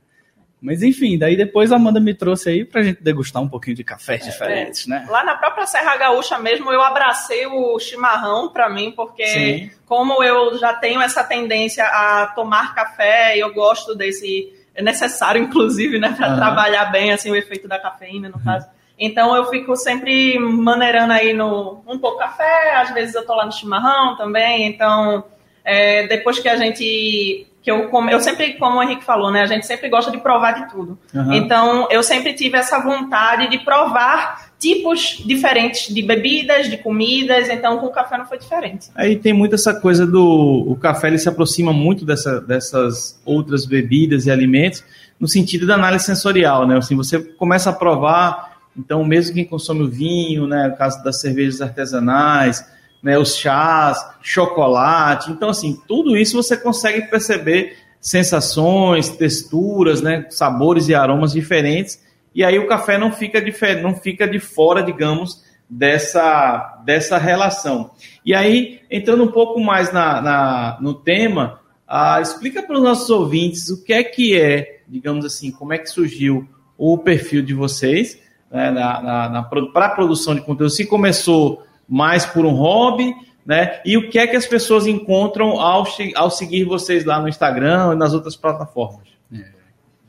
Mas 0.60 0.82
enfim, 0.82 1.18
daí 1.18 1.36
depois 1.36 1.72
a 1.72 1.76
Amanda 1.76 1.98
me 1.98 2.12
trouxe 2.12 2.50
aí 2.50 2.64
pra 2.64 2.82
gente 2.82 3.02
degustar 3.02 3.42
um 3.42 3.48
pouquinho 3.48 3.74
de 3.74 3.82
cafés 3.82 4.26
é, 4.26 4.30
diferentes, 4.30 4.86
né? 4.86 5.06
Lá 5.08 5.24
na 5.24 5.34
própria 5.34 5.66
Serra 5.66 5.96
Gaúcha 5.96 6.38
mesmo, 6.38 6.70
eu 6.70 6.82
abracei 6.82 7.46
o 7.46 7.78
chimarrão 7.78 8.50
para 8.52 8.68
mim, 8.68 8.92
porque 8.94 9.26
Sim. 9.26 9.70
como 9.86 10.22
eu 10.22 10.58
já 10.58 10.74
tenho 10.74 11.00
essa 11.00 11.24
tendência 11.24 11.84
a 11.84 12.26
tomar 12.34 12.74
café, 12.74 13.38
eu 13.38 13.52
gosto 13.54 13.94
desse. 13.94 14.54
É 14.74 14.82
necessário, 14.82 15.40
inclusive, 15.42 15.98
né, 15.98 16.14
para 16.16 16.30
uhum. 16.30 16.36
trabalhar 16.36 16.84
bem 16.86 17.10
assim, 17.10 17.30
o 17.30 17.36
efeito 17.36 17.66
da 17.66 17.78
cafeína, 17.78 18.28
no 18.28 18.36
uhum. 18.36 18.44
caso. 18.44 18.68
Então 19.00 19.34
eu 19.34 19.46
fico 19.46 19.74
sempre 19.74 20.38
maneirando 20.38 21.14
aí 21.14 21.32
no 21.32 21.80
um 21.86 21.98
pouco 21.98 22.18
café, 22.18 22.76
às 22.76 22.92
vezes 22.92 23.14
eu 23.14 23.24
tô 23.24 23.34
lá 23.34 23.46
no 23.46 23.52
chimarrão 23.52 24.14
também. 24.16 24.66
Então, 24.66 25.24
é, 25.64 26.06
depois 26.06 26.38
que 26.38 26.48
a 26.48 26.56
gente 26.56 27.46
que 27.62 27.70
eu 27.70 27.88
como, 27.88 28.08
eu 28.10 28.20
sempre, 28.20 28.54
como 28.54 28.78
o 28.78 28.82
Henrique 28.82 29.04
falou, 29.04 29.30
né, 29.30 29.42
a 29.42 29.46
gente 29.46 29.66
sempre 29.66 29.88
gosta 29.88 30.10
de 30.10 30.18
provar 30.18 30.52
de 30.52 30.70
tudo. 30.70 30.98
Uhum. 31.14 31.32
Então, 31.32 31.88
eu 31.90 32.02
sempre 32.02 32.32
tive 32.32 32.56
essa 32.56 32.78
vontade 32.78 33.50
de 33.50 33.58
provar 33.58 34.50
tipos 34.58 35.22
diferentes 35.26 35.92
de 35.92 36.02
bebidas, 36.02 36.70
de 36.70 36.78
comidas, 36.78 37.48
então 37.48 37.78
com 37.78 37.86
o 37.86 37.90
café 37.90 38.18
não 38.18 38.26
foi 38.26 38.38
diferente. 38.38 38.88
Aí 38.94 39.16
tem 39.16 39.32
muito 39.32 39.54
essa 39.54 39.78
coisa 39.78 40.06
do 40.06 40.64
o 40.68 40.76
café 40.76 41.08
ele 41.08 41.18
se 41.18 41.28
aproxima 41.28 41.72
muito 41.72 42.04
dessa, 42.04 42.40
dessas 42.40 43.20
outras 43.24 43.66
bebidas 43.66 44.26
e 44.26 44.30
alimentos 44.30 44.84
no 45.18 45.28
sentido 45.28 45.66
da 45.66 45.74
análise 45.74 46.04
sensorial, 46.04 46.66
né? 46.66 46.78
Assim, 46.78 46.96
você 46.96 47.18
começa 47.18 47.68
a 47.70 47.72
provar, 47.74 48.49
então 48.76 49.04
mesmo 49.04 49.34
quem 49.34 49.44
consome 49.44 49.82
o 49.82 49.88
vinho, 49.88 50.46
né, 50.46 50.68
no 50.68 50.76
caso 50.76 51.02
das 51.02 51.20
cervejas 51.20 51.60
artesanais, 51.60 52.64
né, 53.02 53.18
os 53.18 53.36
chás, 53.36 53.98
chocolate. 54.22 55.30
Então, 55.30 55.48
assim, 55.48 55.78
tudo 55.86 56.16
isso 56.16 56.36
você 56.36 56.56
consegue 56.56 57.08
perceber 57.08 57.76
sensações, 58.00 59.08
texturas, 59.08 60.00
né, 60.00 60.26
sabores 60.30 60.88
e 60.88 60.94
aromas 60.94 61.32
diferentes. 61.32 62.00
E 62.34 62.44
aí 62.44 62.58
o 62.58 62.66
café 62.66 62.96
não 62.96 63.12
fica 63.12 63.40
de, 63.40 63.52
não 63.82 63.94
fica 63.94 64.26
de 64.26 64.38
fora, 64.38 64.82
digamos, 64.82 65.44
dessa, 65.68 66.80
dessa 66.84 67.18
relação. 67.18 67.90
E 68.24 68.34
aí, 68.34 68.80
entrando 68.90 69.24
um 69.24 69.32
pouco 69.32 69.60
mais 69.60 69.92
na, 69.92 70.20
na 70.20 70.78
no 70.80 70.94
tema, 70.94 71.60
ah, 71.86 72.20
explica 72.20 72.62
para 72.62 72.76
os 72.76 72.82
nossos 72.82 73.10
ouvintes 73.10 73.68
o 73.68 73.82
que 73.82 73.92
é 73.92 74.02
que 74.04 74.38
é, 74.38 74.80
digamos 74.88 75.24
assim, 75.24 75.50
como 75.50 75.72
é 75.72 75.78
que 75.78 75.88
surgiu 75.88 76.48
o 76.78 76.96
perfil 76.96 77.42
de 77.42 77.52
vocês 77.52 78.18
né, 78.50 78.70
na, 78.70 79.00
na, 79.00 79.28
na 79.28 79.42
para 79.42 79.86
a 79.86 79.90
produção 79.90 80.34
de 80.34 80.40
conteúdo. 80.40 80.70
Se 80.70 80.86
começou 80.86 81.62
mais 81.88 82.26
por 82.26 82.44
um 82.44 82.52
hobby, 82.52 83.14
né? 83.44 83.80
E 83.84 83.96
o 83.96 84.08
que 84.10 84.18
é 84.18 84.26
que 84.26 84.36
as 84.36 84.46
pessoas 84.46 84.86
encontram 84.86 85.60
ao, 85.60 85.84
ao 86.14 86.30
seguir 86.30 86.64
vocês 86.64 87.04
lá 87.04 87.20
no 87.20 87.28
Instagram 87.28 87.92
e 87.94 87.96
nas 87.96 88.12
outras 88.12 88.36
plataformas? 88.36 89.08
É. 89.32 89.44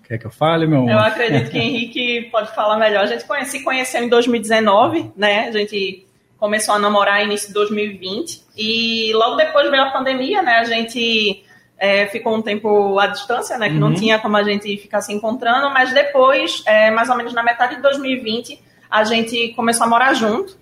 Quer 0.03 0.17
que 0.17 0.25
eu 0.25 0.31
fale, 0.31 0.67
meu 0.67 0.79
amor? 0.79 0.91
Eu 0.91 0.99
acredito 0.99 1.49
que 1.49 1.57
Henrique 1.59 2.29
pode 2.31 2.53
falar 2.53 2.77
melhor. 2.77 3.03
A 3.03 3.07
gente 3.07 3.25
conhece, 3.25 3.51
se 3.51 3.63
conheceu 3.63 4.03
em 4.03 4.09
2019, 4.09 5.11
né? 5.15 5.47
A 5.47 5.51
gente 5.51 6.05
começou 6.37 6.75
a 6.75 6.79
namorar 6.79 7.23
início 7.23 7.49
de 7.49 7.53
2020 7.53 8.43
e 8.57 9.11
logo 9.13 9.35
depois 9.35 9.69
veio 9.69 9.83
a 9.83 9.91
pandemia, 9.91 10.41
né? 10.41 10.57
A 10.57 10.63
gente 10.63 11.43
é, 11.81 12.05
ficou 12.05 12.35
um 12.37 12.43
tempo 12.43 12.99
à 12.99 13.07
distância, 13.07 13.57
né? 13.57 13.67
Que 13.67 13.73
uhum. 13.73 13.79
não 13.79 13.93
tinha 13.95 14.19
como 14.19 14.37
a 14.37 14.43
gente 14.43 14.77
ficar 14.77 15.01
se 15.01 15.11
encontrando, 15.11 15.67
mas 15.71 15.91
depois, 15.91 16.61
é, 16.67 16.91
mais 16.91 17.09
ou 17.09 17.17
menos 17.17 17.33
na 17.33 17.41
metade 17.41 17.77
de 17.77 17.81
2020, 17.81 18.61
a 18.87 19.03
gente 19.03 19.49
começou 19.55 19.87
a 19.87 19.89
morar 19.89 20.13
junto 20.13 20.55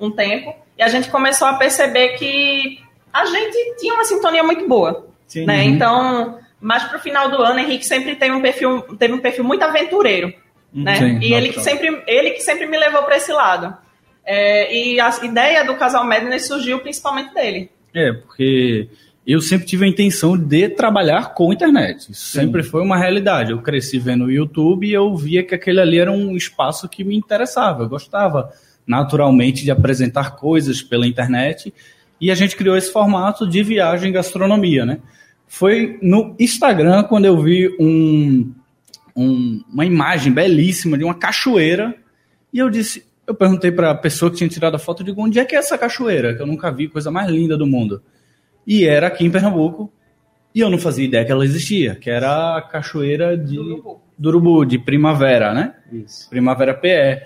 um 0.00 0.10
tempo, 0.10 0.52
e 0.76 0.82
a 0.82 0.88
gente 0.88 1.10
começou 1.10 1.46
a 1.46 1.54
perceber 1.54 2.08
que 2.18 2.80
a 3.12 3.24
gente 3.24 3.76
tinha 3.78 3.94
uma 3.94 4.04
sintonia 4.04 4.42
muito 4.42 4.66
boa. 4.66 5.06
Sim, 5.28 5.46
né? 5.46 5.62
Uhum. 5.62 5.68
Então, 5.68 6.38
Mas 6.60 6.82
para 6.82 6.98
o 6.98 7.00
final 7.00 7.30
do 7.30 7.40
ano, 7.40 7.60
Henrique 7.60 7.86
sempre 7.86 8.16
teve 8.16 8.34
um 8.34 8.42
perfil, 8.42 8.82
teve 8.98 9.14
um 9.14 9.20
perfil 9.20 9.44
muito 9.44 9.62
aventureiro, 9.62 10.34
né? 10.74 10.96
Sim, 10.96 11.20
e 11.20 11.32
ele 11.32 11.50
que 11.50 11.60
sempre, 11.60 12.02
ele 12.04 12.32
que 12.32 12.40
sempre 12.40 12.66
me 12.66 12.76
levou 12.76 13.04
para 13.04 13.16
esse 13.16 13.32
lado. 13.32 13.76
É, 14.24 14.74
e 14.74 14.98
a 14.98 15.08
ideia 15.22 15.64
do 15.64 15.76
casal 15.76 16.04
Madness 16.04 16.48
surgiu 16.48 16.80
principalmente 16.80 17.32
dele. 17.32 17.70
É, 17.94 18.12
porque 18.12 18.88
eu 19.32 19.40
sempre 19.42 19.66
tive 19.66 19.84
a 19.84 19.88
intenção 19.88 20.36
de 20.38 20.68
trabalhar 20.70 21.34
com 21.34 21.52
internet. 21.52 22.10
Isso 22.10 22.26
sempre 22.26 22.62
foi 22.62 22.82
uma 22.82 22.96
realidade. 22.98 23.50
Eu 23.52 23.60
cresci 23.60 23.98
vendo 23.98 24.24
o 24.24 24.30
YouTube 24.30 24.86
e 24.86 24.92
eu 24.92 25.14
via 25.16 25.42
que 25.42 25.54
aquele 25.54 25.80
ali 25.80 25.98
era 25.98 26.10
um 26.10 26.34
espaço 26.36 26.88
que 26.88 27.04
me 27.04 27.14
interessava. 27.16 27.82
Eu 27.84 27.88
gostava 27.88 28.50
naturalmente 28.86 29.62
de 29.64 29.70
apresentar 29.70 30.36
coisas 30.36 30.80
pela 30.82 31.06
internet 31.06 31.72
e 32.20 32.30
a 32.30 32.34
gente 32.34 32.56
criou 32.56 32.76
esse 32.76 32.90
formato 32.90 33.46
de 33.46 33.62
viagem 33.62 34.08
e 34.08 34.12
gastronomia, 34.12 34.86
né? 34.86 34.98
Foi 35.46 35.98
no 36.02 36.34
Instagram 36.38 37.02
quando 37.04 37.26
eu 37.26 37.40
vi 37.42 37.68
um, 37.78 38.50
um- 39.14 39.62
uma 39.72 39.84
imagem 39.84 40.32
belíssima 40.32 40.96
de 40.96 41.04
uma 41.04 41.14
cachoeira 41.14 41.94
e 42.52 42.58
eu 42.58 42.70
disse, 42.70 43.04
eu 43.26 43.34
perguntei 43.34 43.70
para 43.70 43.90
a 43.90 43.94
pessoa 43.94 44.30
que 44.30 44.38
tinha 44.38 44.48
tirado 44.48 44.74
a 44.74 44.78
foto, 44.78 45.04
digo, 45.04 45.22
onde 45.22 45.38
é 45.38 45.44
que 45.44 45.54
é 45.54 45.58
essa 45.58 45.76
cachoeira? 45.76 46.34
Que 46.34 46.40
eu 46.42 46.46
nunca 46.46 46.70
vi, 46.72 46.88
coisa 46.88 47.10
mais 47.10 47.30
linda 47.30 47.56
do 47.58 47.66
mundo. 47.66 48.02
E 48.68 48.84
era 48.84 49.06
aqui 49.06 49.24
em 49.24 49.30
Pernambuco, 49.30 49.90
e 50.54 50.60
eu 50.60 50.68
não 50.68 50.76
fazia 50.76 51.06
ideia 51.06 51.24
que 51.24 51.32
ela 51.32 51.42
existia, 51.42 51.94
que 51.94 52.10
era 52.10 52.58
a 52.58 52.60
cachoeira 52.60 53.34
de 53.34 53.56
do 54.18 54.28
Urubu, 54.28 54.66
de 54.66 54.78
Primavera, 54.78 55.54
né? 55.54 55.74
Isso. 55.90 56.28
Primavera 56.28 56.74
PE. 56.74 57.22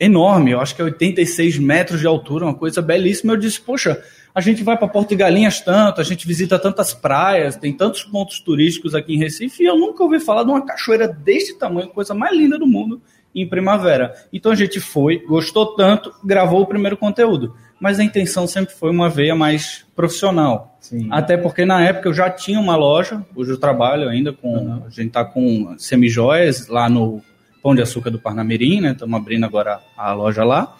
Enorme, 0.00 0.50
eu 0.50 0.60
acho 0.60 0.74
que 0.74 0.82
é 0.82 0.84
86 0.84 1.58
metros 1.60 2.00
de 2.00 2.08
altura, 2.08 2.44
uma 2.44 2.54
coisa 2.54 2.82
belíssima. 2.82 3.34
Eu 3.34 3.36
disse, 3.36 3.60
poxa, 3.60 4.02
a 4.34 4.40
gente 4.40 4.64
vai 4.64 4.76
para 4.76 4.88
Porto 4.88 5.10
de 5.10 5.16
Galinhas 5.16 5.60
tanto, 5.60 6.00
a 6.00 6.04
gente 6.04 6.26
visita 6.26 6.58
tantas 6.58 6.92
praias, 6.92 7.56
tem 7.56 7.72
tantos 7.72 8.02
pontos 8.02 8.40
turísticos 8.40 8.96
aqui 8.96 9.14
em 9.14 9.18
Recife, 9.18 9.62
e 9.62 9.66
eu 9.66 9.78
nunca 9.78 10.02
ouvi 10.02 10.18
falar 10.18 10.42
de 10.42 10.50
uma 10.50 10.64
cachoeira 10.64 11.06
deste 11.06 11.56
tamanho, 11.56 11.88
coisa 11.88 12.14
mais 12.14 12.36
linda 12.36 12.58
do 12.58 12.66
mundo, 12.66 13.00
em 13.32 13.48
Primavera. 13.48 14.12
Então 14.32 14.50
a 14.50 14.56
gente 14.56 14.80
foi, 14.80 15.18
gostou 15.18 15.76
tanto, 15.76 16.12
gravou 16.24 16.62
o 16.62 16.66
primeiro 16.66 16.96
conteúdo. 16.96 17.54
Mas 17.80 18.00
a 18.00 18.04
intenção 18.04 18.46
sempre 18.46 18.74
foi 18.74 18.90
uma 18.90 19.08
veia 19.08 19.34
mais 19.34 19.86
profissional. 19.94 20.76
Sim. 20.80 21.08
Até 21.10 21.36
porque 21.36 21.64
na 21.64 21.82
época 21.82 22.08
eu 22.08 22.14
já 22.14 22.28
tinha 22.30 22.58
uma 22.58 22.76
loja, 22.76 23.24
hoje 23.36 23.52
eu 23.52 23.58
trabalho 23.58 24.08
ainda 24.08 24.32
com. 24.32 24.82
A 24.86 24.90
gente 24.90 25.10
tá 25.10 25.24
com 25.24 25.74
semijoias 25.78 26.66
lá 26.66 26.88
no 26.88 27.22
Pão 27.62 27.74
de 27.74 27.82
Açúcar 27.82 28.10
do 28.10 28.18
Parnamirim, 28.18 28.80
né? 28.80 28.92
Estamos 28.92 29.18
abrindo 29.18 29.44
agora 29.44 29.80
a 29.96 30.12
loja 30.12 30.44
lá. 30.44 30.76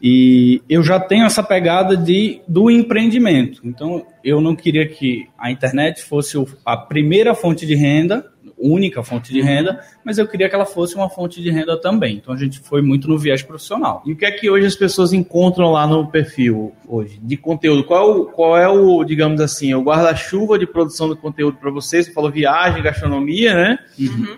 E 0.00 0.62
eu 0.68 0.82
já 0.82 1.00
tenho 1.00 1.26
essa 1.26 1.42
pegada 1.42 1.96
de, 1.96 2.40
do 2.46 2.70
empreendimento. 2.70 3.60
Então 3.64 4.06
eu 4.22 4.40
não 4.40 4.54
queria 4.54 4.86
que 4.88 5.28
a 5.36 5.50
internet 5.50 6.02
fosse 6.02 6.36
a 6.64 6.76
primeira 6.76 7.34
fonte 7.34 7.66
de 7.66 7.74
renda, 7.74 8.24
única 8.60 9.02
fonte 9.02 9.32
de 9.32 9.40
renda, 9.40 9.80
mas 10.04 10.18
eu 10.18 10.26
queria 10.26 10.48
que 10.48 10.54
ela 10.54 10.66
fosse 10.66 10.94
uma 10.94 11.08
fonte 11.08 11.40
de 11.40 11.50
renda 11.50 11.80
também. 11.80 12.16
Então 12.16 12.34
a 12.34 12.36
gente 12.36 12.58
foi 12.60 12.82
muito 12.82 13.08
no 13.08 13.18
viés 13.18 13.42
profissional. 13.42 14.02
E 14.04 14.12
o 14.12 14.16
que 14.16 14.24
é 14.24 14.30
que 14.30 14.50
hoje 14.50 14.66
as 14.66 14.76
pessoas 14.76 15.12
encontram 15.12 15.70
lá 15.70 15.86
no 15.86 16.08
perfil 16.08 16.72
hoje 16.86 17.18
de 17.22 17.36
conteúdo? 17.36 17.84
Qual 17.84 18.00
é 18.00 18.14
o, 18.14 18.24
qual 18.26 18.58
é 18.58 18.68
o 18.68 19.04
digamos 19.04 19.40
assim, 19.40 19.74
o 19.74 19.82
guarda-chuva 19.82 20.58
de 20.58 20.66
produção 20.66 21.08
de 21.08 21.16
conteúdo 21.16 21.56
para 21.58 21.70
vocês? 21.70 22.06
Você 22.06 22.12
falou 22.12 22.30
viagem, 22.30 22.82
gastronomia, 22.82 23.54
né? 23.54 23.78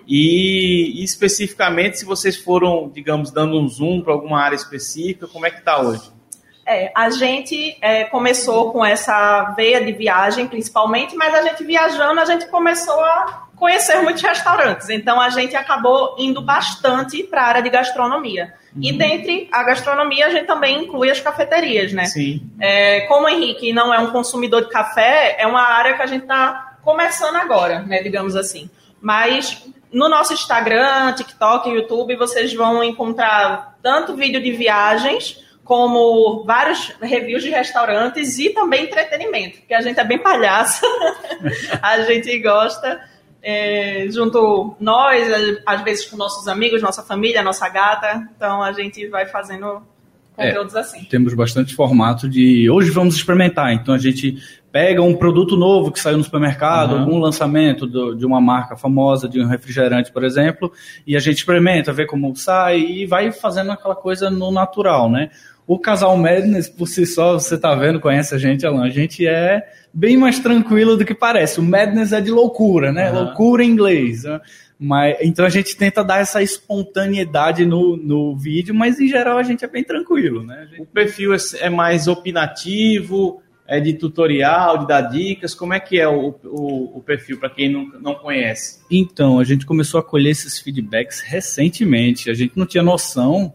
E, 0.07 1.01
e 1.01 1.05
especificamente, 1.05 1.99
se 1.99 2.05
vocês 2.05 2.37
foram, 2.37 2.91
digamos, 2.93 3.31
dando 3.31 3.59
um 3.59 3.69
zoom 3.69 4.03
para 4.03 4.13
alguma 4.13 4.41
área 4.41 4.57
específica, 4.57 5.27
como 5.27 5.47
é 5.47 5.51
que 5.51 5.59
está 5.59 5.81
hoje? 5.81 6.11
É, 6.67 6.93
a 6.95 7.11
gente 7.11 7.77
é, 7.81 8.05
começou 8.05 8.71
com 8.71 8.85
essa 8.85 9.53
veia 9.57 9.85
de 9.85 9.93
viagem, 9.93 10.47
principalmente, 10.47 11.17
mas 11.17 11.35
a 11.35 11.43
gente 11.43 11.65
viajando, 11.65 12.21
a 12.21 12.25
gente 12.25 12.47
começou 12.47 13.01
a 13.01 13.49
conhecer 13.61 14.01
muitos 14.01 14.23
restaurantes. 14.23 14.89
Então, 14.89 15.21
a 15.21 15.29
gente 15.29 15.55
acabou 15.55 16.17
indo 16.19 16.41
bastante 16.41 17.23
para 17.23 17.43
a 17.43 17.47
área 17.47 17.63
de 17.63 17.69
gastronomia. 17.69 18.55
E 18.81 18.91
dentre 18.93 19.49
a 19.53 19.63
gastronomia, 19.63 20.27
a 20.27 20.31
gente 20.31 20.47
também 20.47 20.85
inclui 20.85 21.11
as 21.11 21.21
cafeterias, 21.21 21.93
né? 21.93 22.07
Sim. 22.07 22.41
É, 22.59 23.01
como 23.03 23.27
o 23.27 23.29
Henrique 23.29 23.73
não 23.73 23.93
é 23.93 23.99
um 23.99 24.11
consumidor 24.11 24.63
de 24.63 24.71
café, 24.71 25.37
é 25.39 25.47
uma 25.47 25.61
área 25.61 25.95
que 25.95 26.03
a 26.03 26.07
gente 26.07 26.23
está 26.23 26.79
começando 26.83 27.37
agora, 27.37 27.81
né, 27.81 28.03
digamos 28.03 28.35
assim. 28.35 28.71
Mas 28.99 29.63
no 29.93 30.09
nosso 30.09 30.33
Instagram, 30.33 31.13
TikTok, 31.13 31.69
YouTube, 31.69 32.17
vocês 32.17 32.55
vão 32.55 32.83
encontrar 32.83 33.77
tanto 33.83 34.17
vídeo 34.17 34.41
de 34.41 34.53
viagens, 34.53 35.45
como 35.65 36.45
vários 36.45 36.93
reviews 37.01 37.43
de 37.43 37.51
restaurantes 37.51 38.39
e 38.39 38.51
também 38.51 38.85
entretenimento, 38.85 39.59
porque 39.59 39.75
a 39.75 39.81
gente 39.81 40.01
é 40.01 40.05
bem 40.05 40.19
palhaça, 40.19 40.85
a 41.83 42.01
gente 42.03 42.39
gosta. 42.39 43.01
É, 43.43 44.07
junto 44.11 44.75
nós, 44.79 45.27
às 45.67 45.83
vezes 45.83 46.07
com 46.07 46.17
nossos 46.17 46.47
amigos, 46.49 46.83
nossa 46.83 47.03
família, 47.03 47.43
nossa 47.43 47.69
gata, 47.69 48.29
então 48.37 48.63
a 48.63 48.73
gente 48.73 49.07
vai 49.09 49.27
fazendo 49.27 49.83
conteúdos 50.37 50.75
assim. 50.75 51.05
temos 51.05 51.35
bastante 51.35 51.75
formato 51.75 52.29
de 52.29 52.71
hoje 52.71 52.91
vamos 52.91 53.15
experimentar. 53.15 53.73
Então 53.73 53.95
a 53.95 53.99
gente 53.99 54.37
pega 54.73 55.03
um 55.03 55.15
produto 55.17 55.57
novo 55.57 55.91
que 55.91 55.99
saiu 55.99 56.17
no 56.19 56.23
supermercado, 56.25 56.93
Uhum. 56.95 57.01
algum 57.01 57.19
lançamento 57.19 57.87
do- 57.87 58.15
de 58.15 58.25
uma 58.25 58.41
marca 58.41 58.77
famosa, 58.77 59.29
de 59.29 59.41
um 59.41 59.47
refrigerante, 59.47 60.13
por 60.13 60.23
exemplo, 60.23 60.73
e 61.07 61.17
a 61.17 61.21
gente 61.21 61.39
experimenta, 61.39 61.93
vê 61.93 62.07
como 62.07 62.35
sai 62.37 62.79
e 62.81 63.07
vai 63.07 63.33
fazendo 63.33 63.73
aquela 63.73 63.97
coisa 63.97 64.31
no 64.31 64.51
natural, 64.53 65.11
né? 65.11 65.31
O 65.67 65.79
casal 65.79 66.17
Madness, 66.17 66.69
por 66.69 66.87
si 66.89 67.07
só, 67.07 67.35
você 67.35 67.57
tá 67.59 67.75
vendo, 67.75 68.01
conhece 68.01 68.35
a 68.35 68.39
gente, 68.39 68.67
Alan, 68.67 68.85
a 68.85 68.91
gente 68.91 69.27
é 69.27 69.63
bem 69.95 70.17
mais 70.17 70.39
tranquilo 70.41 70.97
do 70.97 71.05
que 71.05 71.15
parece. 71.15 71.61
O 71.61 71.63
Madness 71.63 72.13
é 72.13 72.21
de 72.21 72.31
loucura, 72.31 72.93
né? 72.93 73.11
Uhum. 73.11 73.25
Loucura 73.25 73.63
em 73.65 73.71
inglês. 73.71 74.25
né? 74.25 74.41
Mas, 74.83 75.17
então 75.21 75.45
a 75.45 75.49
gente 75.49 75.77
tenta 75.77 76.03
dar 76.03 76.21
essa 76.21 76.43
espontaneidade 76.43 77.67
no, 77.67 77.97
no 77.97 78.37
vídeo, 78.37 78.75
mas 78.75 78.99
em 78.99 79.07
geral 79.09 79.37
a 79.39 79.43
gente 79.43 79.65
é 79.65 79.69
bem 79.69 79.85
tranquilo, 79.85 80.43
né? 80.43 80.67
Gente- 80.71 80.83
O 80.83 80.87
perfil 80.87 81.35
é, 81.35 81.39
é 81.61 81.69
mais 81.71 82.09
opinativo, 82.09 83.41
é 83.71 83.79
de 83.79 83.93
tutorial, 83.93 84.79
de 84.79 84.89
dar 84.89 85.03
dicas. 85.03 85.55
Como 85.55 85.73
é 85.73 85.79
que 85.79 86.01
é 86.01 86.09
o, 86.09 86.35
o, 86.43 86.99
o 86.99 87.03
perfil 87.07 87.39
para 87.39 87.49
quem 87.49 87.73
não, 87.73 87.85
não 88.01 88.15
conhece? 88.17 88.81
Então, 88.91 89.39
a 89.39 89.45
gente 89.45 89.65
começou 89.65 90.01
a 90.01 90.03
colher 90.03 90.31
esses 90.31 90.59
feedbacks 90.59 91.21
recentemente. 91.21 92.29
A 92.29 92.35
gente 92.35 92.59
não 92.59 92.67
tinha 92.67 92.83
noção, 92.83 93.55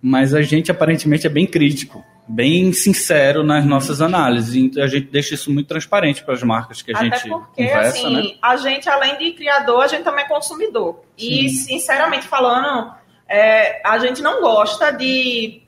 mas 0.00 0.32
a 0.32 0.42
gente 0.42 0.70
aparentemente 0.70 1.26
é 1.26 1.28
bem 1.28 1.44
crítico, 1.44 2.04
bem 2.28 2.72
sincero 2.72 3.42
nas 3.42 3.66
nossas 3.66 4.00
análises. 4.00 4.54
Então, 4.54 4.80
a 4.80 4.86
gente 4.86 5.08
deixa 5.08 5.34
isso 5.34 5.52
muito 5.52 5.66
transparente 5.66 6.22
para 6.22 6.34
as 6.34 6.42
marcas 6.44 6.80
que 6.80 6.92
a 6.92 6.96
Até 6.96 7.04
gente 7.06 7.28
porque, 7.28 7.66
conversa, 7.66 7.88
assim, 7.88 8.14
né? 8.14 8.34
a 8.40 8.56
gente, 8.58 8.88
além 8.88 9.18
de 9.18 9.32
criador, 9.32 9.82
a 9.82 9.88
gente 9.88 10.04
também 10.04 10.24
é 10.24 10.28
consumidor. 10.28 11.02
E, 11.18 11.48
sinceramente 11.48 12.28
falando, 12.28 12.92
é, 13.28 13.82
a 13.84 13.98
gente 13.98 14.22
não 14.22 14.40
gosta 14.40 14.92
de 14.92 15.62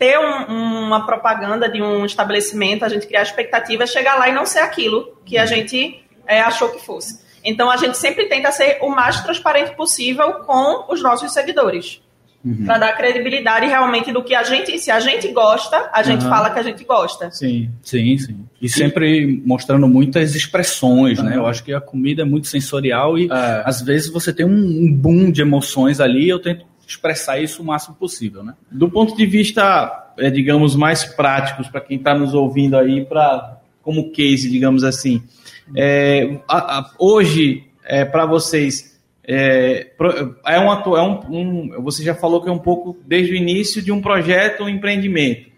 ter 0.00 0.18
um- 0.18 0.86
uma 0.86 1.04
propaganda 1.04 1.68
de 1.68 1.82
um 1.82 2.06
estabelecimento, 2.06 2.84
a 2.84 2.88
gente 2.88 3.06
criar 3.06 3.20
expectativa, 3.22 3.86
chegar 3.86 4.14
lá 4.16 4.28
e 4.30 4.32
não 4.32 4.46
ser 4.46 4.60
aquilo 4.60 5.12
que 5.26 5.36
a 5.36 5.44
gente 5.46 6.02
é, 6.26 6.40
achou 6.40 6.70
que 6.70 6.80
fosse. 6.84 7.20
Então, 7.44 7.70
a 7.70 7.76
gente 7.76 7.98
sempre 7.98 8.26
tenta 8.26 8.50
ser 8.52 8.78
o 8.82 8.88
mais 8.88 9.20
transparente 9.20 9.74
possível 9.76 10.32
com 10.46 10.92
os 10.92 11.02
nossos 11.02 11.32
seguidores. 11.32 12.00
Uhum. 12.42 12.64
Para 12.64 12.78
dar 12.78 12.96
credibilidade 12.96 13.66
realmente 13.66 14.10
do 14.12 14.22
que 14.24 14.34
a 14.34 14.42
gente, 14.42 14.78
se 14.78 14.90
a 14.90 14.98
gente 15.00 15.28
gosta, 15.28 15.90
a 15.92 16.02
gente 16.02 16.22
Uhum. 16.24 16.30
fala 16.30 16.48
que 16.50 16.58
a 16.58 16.62
gente 16.62 16.82
gosta. 16.84 17.30
Sim. 17.30 17.68
Sim, 17.82 18.16
sim. 18.16 18.46
E 18.62 18.68
sempre 18.68 19.42
mostrando 19.44 19.86
muitas 19.86 20.34
expressões, 20.34 21.18
né? 21.22 21.32
Uhum. 21.32 21.36
Eu 21.42 21.46
acho 21.46 21.62
que 21.62 21.74
a 21.74 21.80
comida 21.80 22.22
é 22.22 22.24
muito 22.24 22.46
sensorial 22.46 23.18
e 23.18 23.26
É. 23.30 23.62
às 23.66 23.82
vezes 23.82 24.10
você 24.10 24.32
tem 24.32 24.46
um, 24.46 24.50
um 24.84 24.90
boom 24.92 25.30
de 25.30 25.42
emoções 25.42 26.00
ali 26.00 26.24
e 26.26 26.28
eu 26.30 26.38
tento 26.38 26.64
expressar 26.90 27.38
isso 27.40 27.62
o 27.62 27.64
máximo 27.66 27.94
possível, 27.96 28.42
né? 28.42 28.54
Do 28.70 28.90
ponto 28.90 29.16
de 29.16 29.24
vista, 29.26 30.12
é, 30.18 30.28
digamos, 30.30 30.74
mais 30.76 31.04
práticos 31.04 31.68
para 31.68 31.80
quem 31.80 31.96
está 31.96 32.14
nos 32.14 32.34
ouvindo 32.34 32.76
aí, 32.76 33.04
para 33.04 33.58
como 33.82 34.10
case, 34.10 34.50
digamos 34.50 34.84
assim, 34.84 35.22
é, 35.76 36.38
a- 36.48 36.78
a- 36.78 36.90
hoje 36.98 37.64
para 38.12 38.24
vocês 38.26 38.90
é, 39.26 39.92
é, 40.46 40.60
um, 40.60 40.72
é 40.96 41.02
um, 41.02 41.20
um- 41.30 41.82
você 41.82 42.02
já 42.04 42.14
falou 42.14 42.42
que 42.42 42.48
é 42.48 42.52
um 42.52 42.58
pouco 42.58 42.96
desde 43.06 43.32
o 43.32 43.36
início 43.36 43.80
de 43.82 43.90
um 43.92 44.00
projeto, 44.00 44.64
um 44.64 44.68
empreendimento. 44.68 45.48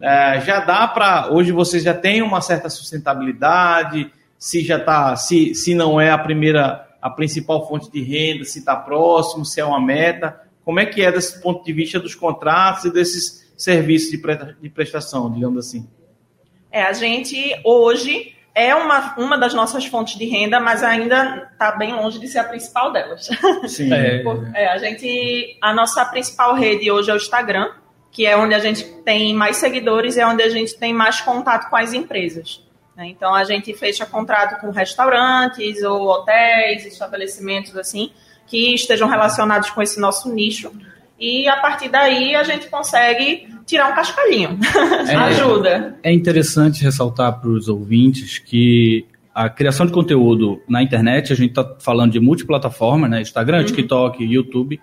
É, 0.00 0.40
já 0.40 0.60
dá 0.60 0.86
para 0.88 1.30
hoje 1.32 1.50
vocês 1.52 1.82
já 1.82 1.94
têm 1.94 2.22
uma 2.22 2.40
certa 2.40 2.68
sustentabilidade, 2.68 4.10
se 4.38 4.62
já 4.64 4.78
tá, 4.78 5.16
se, 5.16 5.54
se 5.54 5.74
não 5.74 6.00
é 6.00 6.10
a 6.10 6.18
primeira, 6.18 6.86
a 7.00 7.08
principal 7.10 7.66
fonte 7.68 7.90
de 7.90 8.02
renda, 8.02 8.44
se 8.44 8.58
está 8.60 8.74
próximo, 8.76 9.44
se 9.44 9.60
é 9.60 9.64
uma 9.64 9.80
meta. 9.80 10.40
Como 10.64 10.80
é 10.80 10.86
que 10.86 11.02
é 11.02 11.10
desse 11.10 11.40
ponto 11.42 11.64
de 11.64 11.72
vista 11.72 11.98
dos 11.98 12.14
contratos 12.14 12.84
e 12.84 12.92
desses 12.92 13.52
serviços 13.56 14.10
de, 14.10 14.18
pre- 14.18 14.56
de 14.60 14.68
prestação, 14.68 15.30
digamos 15.32 15.66
assim? 15.66 15.88
É, 16.70 16.82
a 16.82 16.92
gente 16.92 17.60
hoje 17.64 18.34
é 18.54 18.74
uma, 18.74 19.14
uma 19.18 19.38
das 19.38 19.54
nossas 19.54 19.86
fontes 19.86 20.18
de 20.18 20.24
renda, 20.26 20.60
mas 20.60 20.82
ainda 20.82 21.48
está 21.52 21.72
bem 21.72 21.94
longe 21.94 22.18
de 22.18 22.28
ser 22.28 22.38
a 22.38 22.44
principal 22.44 22.92
delas. 22.92 23.28
Sim. 23.66 23.92
É, 23.92 24.22
é, 24.54 24.68
a 24.68 24.78
gente, 24.78 25.56
a 25.60 25.72
nossa 25.72 26.04
principal 26.04 26.54
rede 26.54 26.90
hoje 26.90 27.10
é 27.10 27.14
o 27.14 27.16
Instagram, 27.16 27.72
que 28.10 28.26
é 28.26 28.36
onde 28.36 28.54
a 28.54 28.58
gente 28.58 28.84
tem 29.04 29.34
mais 29.34 29.56
seguidores 29.56 30.16
e 30.16 30.20
é 30.20 30.26
onde 30.26 30.42
a 30.42 30.50
gente 30.50 30.76
tem 30.78 30.92
mais 30.92 31.20
contato 31.20 31.70
com 31.70 31.76
as 31.76 31.94
empresas. 31.94 32.62
Né? 32.94 33.06
Então 33.06 33.34
a 33.34 33.42
gente 33.44 33.72
fecha 33.72 34.04
contrato 34.04 34.60
com 34.60 34.70
restaurantes 34.70 35.82
ou 35.82 36.08
hotéis, 36.08 36.84
estabelecimentos 36.84 37.74
assim, 37.74 38.12
que 38.46 38.74
estejam 38.74 39.08
relacionados 39.08 39.70
com 39.70 39.82
esse 39.82 40.00
nosso 40.00 40.32
nicho. 40.32 40.70
E 41.18 41.48
a 41.48 41.56
partir 41.58 41.88
daí 41.88 42.34
a 42.34 42.42
gente 42.42 42.68
consegue 42.68 43.46
tirar 43.66 43.90
um 43.90 43.94
cascalhinho. 43.94 44.58
É, 45.08 45.14
Ajuda. 45.14 45.96
É 46.02 46.12
interessante 46.12 46.82
ressaltar 46.82 47.40
para 47.40 47.48
os 47.48 47.68
ouvintes 47.68 48.38
que 48.38 49.04
a 49.34 49.48
criação 49.48 49.86
de 49.86 49.92
conteúdo 49.92 50.60
na 50.68 50.82
internet, 50.82 51.32
a 51.32 51.36
gente 51.36 51.50
está 51.50 51.76
falando 51.80 52.12
de 52.12 52.20
multiplataforma, 52.20 53.08
né? 53.08 53.20
Instagram, 53.20 53.58
uhum. 53.58 53.64
TikTok, 53.64 54.24
YouTube, 54.24 54.80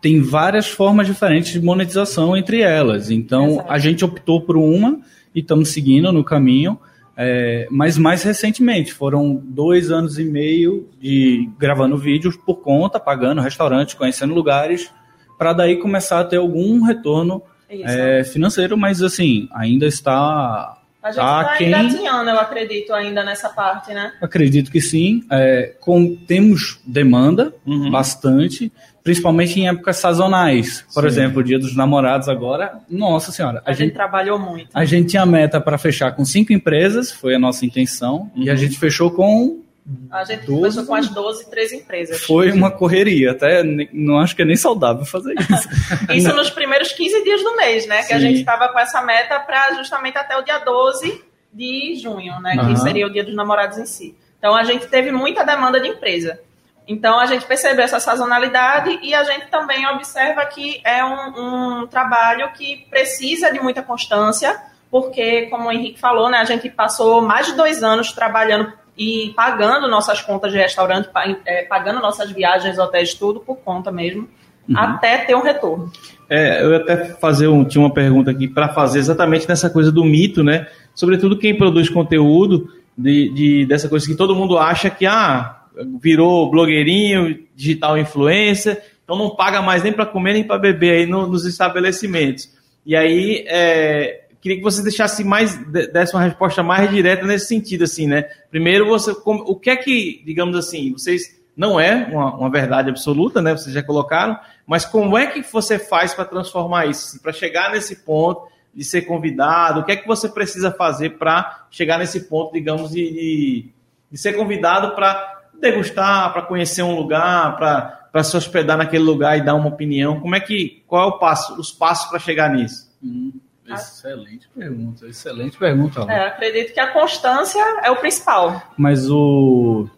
tem 0.00 0.20
várias 0.20 0.68
formas 0.68 1.06
diferentes 1.06 1.52
de 1.52 1.60
monetização 1.60 2.36
entre 2.36 2.60
elas. 2.60 3.10
Então, 3.10 3.52
Exato. 3.52 3.72
a 3.72 3.78
gente 3.78 4.04
optou 4.04 4.40
por 4.40 4.56
uma 4.56 5.00
e 5.34 5.40
estamos 5.40 5.70
seguindo 5.70 6.12
no 6.12 6.24
caminho. 6.24 6.78
É, 7.20 7.66
mas 7.68 7.98
mais 7.98 8.22
recentemente, 8.22 8.94
foram 8.94 9.34
dois 9.44 9.90
anos 9.90 10.20
e 10.20 10.24
meio 10.24 10.88
de 11.00 11.50
gravando 11.58 11.98
vídeos 11.98 12.36
por 12.36 12.60
conta, 12.60 13.00
pagando 13.00 13.40
restaurantes, 13.40 13.94
conhecendo 13.94 14.32
lugares, 14.32 14.88
para 15.36 15.52
daí 15.52 15.78
começar 15.78 16.20
a 16.20 16.24
ter 16.24 16.36
algum 16.36 16.80
retorno 16.80 17.42
é, 17.68 18.22
financeiro, 18.22 18.78
mas 18.78 19.02
assim, 19.02 19.48
ainda 19.52 19.84
está. 19.84 20.77
A 21.08 21.12
gente 21.12 21.44
está 21.44 21.56
quem... 21.56 21.68
engatinhando, 21.68 22.30
eu 22.30 22.38
acredito, 22.38 22.92
ainda 22.92 23.24
nessa 23.24 23.48
parte, 23.48 23.92
né? 23.92 24.12
Acredito 24.20 24.70
que 24.70 24.80
sim. 24.80 25.24
É, 25.30 25.74
com, 25.80 26.14
temos 26.14 26.80
demanda 26.86 27.54
uhum. 27.66 27.90
bastante, 27.90 28.72
principalmente 29.02 29.58
em 29.58 29.68
épocas 29.68 29.96
sazonais. 29.96 30.84
Por 30.92 31.02
sim. 31.02 31.08
exemplo, 31.08 31.40
o 31.40 31.44
Dia 31.44 31.58
dos 31.58 31.74
Namorados 31.74 32.28
agora, 32.28 32.78
nossa 32.88 33.32
senhora. 33.32 33.62
A, 33.64 33.70
a 33.70 33.72
gente, 33.72 33.86
gente, 33.86 33.94
trabalhou 33.94 34.38
muito. 34.38 34.68
A 34.74 34.84
gente 34.84 35.08
tinha 35.08 35.24
meta 35.24 35.60
para 35.60 35.78
fechar 35.78 36.12
com 36.12 36.24
cinco 36.24 36.52
empresas, 36.52 37.10
foi 37.12 37.34
a 37.34 37.38
nossa 37.38 37.64
intenção, 37.64 38.30
uhum. 38.34 38.42
e 38.42 38.50
a 38.50 38.52
uhum. 38.52 38.58
gente 38.58 38.78
fechou 38.78 39.10
com 39.10 39.62
a 40.10 40.24
gente 40.24 40.46
12, 40.46 40.60
começou 40.60 40.86
com 40.86 40.94
as 40.94 41.08
12, 41.08 41.50
13 41.50 41.76
empresas. 41.76 42.22
Foi 42.22 42.52
uma 42.52 42.70
correria, 42.70 43.32
até 43.32 43.62
não 43.92 44.18
acho 44.18 44.36
que 44.36 44.42
é 44.42 44.44
nem 44.44 44.56
saudável 44.56 45.04
fazer 45.04 45.34
isso. 45.34 45.68
isso 46.12 46.34
nos 46.34 46.50
primeiros 46.50 46.92
15 46.92 47.24
dias 47.24 47.42
do 47.42 47.56
mês, 47.56 47.86
né? 47.86 48.02
Sim. 48.02 48.08
Que 48.08 48.14
a 48.14 48.18
gente 48.18 48.40
estava 48.40 48.68
com 48.68 48.78
essa 48.78 49.00
meta 49.02 49.38
para 49.40 49.74
justamente 49.74 50.18
até 50.18 50.36
o 50.36 50.42
dia 50.42 50.58
12 50.58 51.24
de 51.52 51.96
junho, 51.96 52.38
né? 52.40 52.54
Uhum. 52.54 52.74
Que 52.74 52.80
seria 52.80 53.06
o 53.06 53.10
dia 53.10 53.24
dos 53.24 53.34
namorados 53.34 53.78
em 53.78 53.86
si. 53.86 54.16
Então 54.38 54.54
a 54.54 54.62
gente 54.64 54.86
teve 54.86 55.10
muita 55.10 55.44
demanda 55.44 55.80
de 55.80 55.88
empresa. 55.88 56.38
Então 56.86 57.18
a 57.18 57.26
gente 57.26 57.44
percebeu 57.44 57.84
essa 57.84 58.00
sazonalidade 58.00 58.98
e 59.02 59.14
a 59.14 59.22
gente 59.22 59.46
também 59.48 59.86
observa 59.86 60.44
que 60.46 60.80
é 60.84 61.04
um, 61.04 61.82
um 61.82 61.86
trabalho 61.86 62.50
que 62.52 62.86
precisa 62.90 63.52
de 63.52 63.60
muita 63.60 63.82
constância, 63.82 64.58
porque, 64.90 65.46
como 65.46 65.68
o 65.68 65.72
Henrique 65.72 66.00
falou, 66.00 66.30
né, 66.30 66.38
a 66.38 66.44
gente 66.44 66.70
passou 66.70 67.20
mais 67.20 67.46
de 67.46 67.52
dois 67.54 67.82
anos 67.82 68.12
trabalhando 68.12 68.72
e 68.98 69.32
pagando 69.36 69.88
nossas 69.88 70.20
contas 70.20 70.50
de 70.50 70.58
restaurante, 70.58 71.08
é, 71.46 71.62
pagando 71.62 72.00
nossas 72.00 72.32
viagens, 72.32 72.78
hotéis, 72.78 73.14
tudo 73.14 73.38
por 73.38 73.56
conta 73.58 73.92
mesmo, 73.92 74.28
uhum. 74.68 74.76
até 74.76 75.18
ter 75.18 75.36
um 75.36 75.42
retorno. 75.42 75.90
É, 76.28 76.62
eu 76.62 76.72
ia 76.72 76.78
até 76.78 76.96
fazer 77.14 77.46
um, 77.46 77.64
tinha 77.64 77.80
uma 77.80 77.94
pergunta 77.94 78.30
aqui 78.30 78.48
para 78.48 78.68
fazer 78.70 78.98
exatamente 78.98 79.48
nessa 79.48 79.70
coisa 79.70 79.92
do 79.92 80.04
mito, 80.04 80.42
né? 80.42 80.66
Sobretudo 80.94 81.38
quem 81.38 81.56
produz 81.56 81.88
conteúdo 81.88 82.68
de, 82.96 83.30
de, 83.30 83.66
dessa 83.66 83.88
coisa 83.88 84.04
que 84.04 84.16
todo 84.16 84.34
mundo 84.34 84.58
acha 84.58 84.90
que 84.90 85.06
ah, 85.06 85.62
virou 86.02 86.50
blogueirinho, 86.50 87.38
digital 87.54 87.96
influencer, 87.96 88.82
então 89.04 89.16
não 89.16 89.30
paga 89.30 89.62
mais 89.62 89.82
nem 89.82 89.92
para 89.92 90.04
comer 90.04 90.32
nem 90.32 90.44
para 90.44 90.58
beber 90.58 90.90
aí 90.90 91.06
no, 91.06 91.26
nos 91.26 91.46
estabelecimentos. 91.46 92.50
E 92.84 92.96
aí 92.96 93.44
é, 93.46 94.24
queria 94.40 94.58
que 94.58 94.62
você 94.62 94.82
deixasse 94.82 95.24
mais, 95.24 95.56
desse 95.66 96.14
uma 96.14 96.22
resposta 96.22 96.62
mais 96.62 96.90
direta 96.90 97.26
nesse 97.26 97.46
sentido, 97.46 97.84
assim, 97.84 98.06
né? 98.06 98.22
Primeiro, 98.50 98.86
você, 98.86 99.12
o 99.24 99.56
que 99.56 99.70
é 99.70 99.76
que, 99.76 100.22
digamos 100.24 100.56
assim, 100.56 100.92
vocês 100.92 101.38
não 101.56 101.78
é 101.78 102.08
uma, 102.12 102.34
uma 102.36 102.50
verdade 102.50 102.88
absoluta, 102.88 103.42
né? 103.42 103.50
Vocês 103.50 103.74
já 103.74 103.82
colocaram, 103.82 104.38
mas 104.66 104.84
como 104.84 105.18
é 105.18 105.26
que 105.26 105.42
você 105.42 105.78
faz 105.78 106.14
para 106.14 106.24
transformar 106.24 106.86
isso, 106.86 107.08
assim, 107.08 107.18
para 107.18 107.32
chegar 107.32 107.72
nesse 107.72 107.96
ponto 107.96 108.46
de 108.72 108.84
ser 108.84 109.02
convidado? 109.02 109.80
O 109.80 109.84
que 109.84 109.92
é 109.92 109.96
que 109.96 110.06
você 110.06 110.28
precisa 110.28 110.70
fazer 110.70 111.18
para 111.18 111.66
chegar 111.70 111.98
nesse 111.98 112.28
ponto, 112.28 112.52
digamos, 112.52 112.92
de, 112.92 113.10
de, 113.10 113.68
de 114.12 114.18
ser 114.18 114.34
convidado 114.34 114.94
para 114.94 115.42
degustar, 115.60 116.32
para 116.32 116.42
conhecer 116.42 116.82
um 116.82 116.94
lugar, 116.94 117.56
para 117.56 118.22
se 118.22 118.36
hospedar 118.36 118.78
naquele 118.78 119.02
lugar 119.02 119.36
e 119.36 119.44
dar 119.44 119.56
uma 119.56 119.68
opinião? 119.68 120.20
Como 120.20 120.36
é 120.36 120.40
que, 120.40 120.84
qual 120.86 121.02
é 121.02 121.06
o 121.06 121.18
passo, 121.18 121.58
os 121.58 121.72
passos 121.72 122.08
para 122.08 122.20
chegar 122.20 122.50
nisso? 122.50 122.88
Hum. 123.02 123.32
Excelente 123.74 124.48
pergunta, 124.54 125.06
excelente 125.06 125.56
pergunta. 125.56 126.00
É, 126.08 126.26
acredito 126.26 126.72
que 126.72 126.80
a 126.80 126.92
constância 126.92 127.62
é 127.82 127.90
o 127.90 127.96
principal. 127.96 128.62
Mas 128.76 129.10
o. 129.10 129.88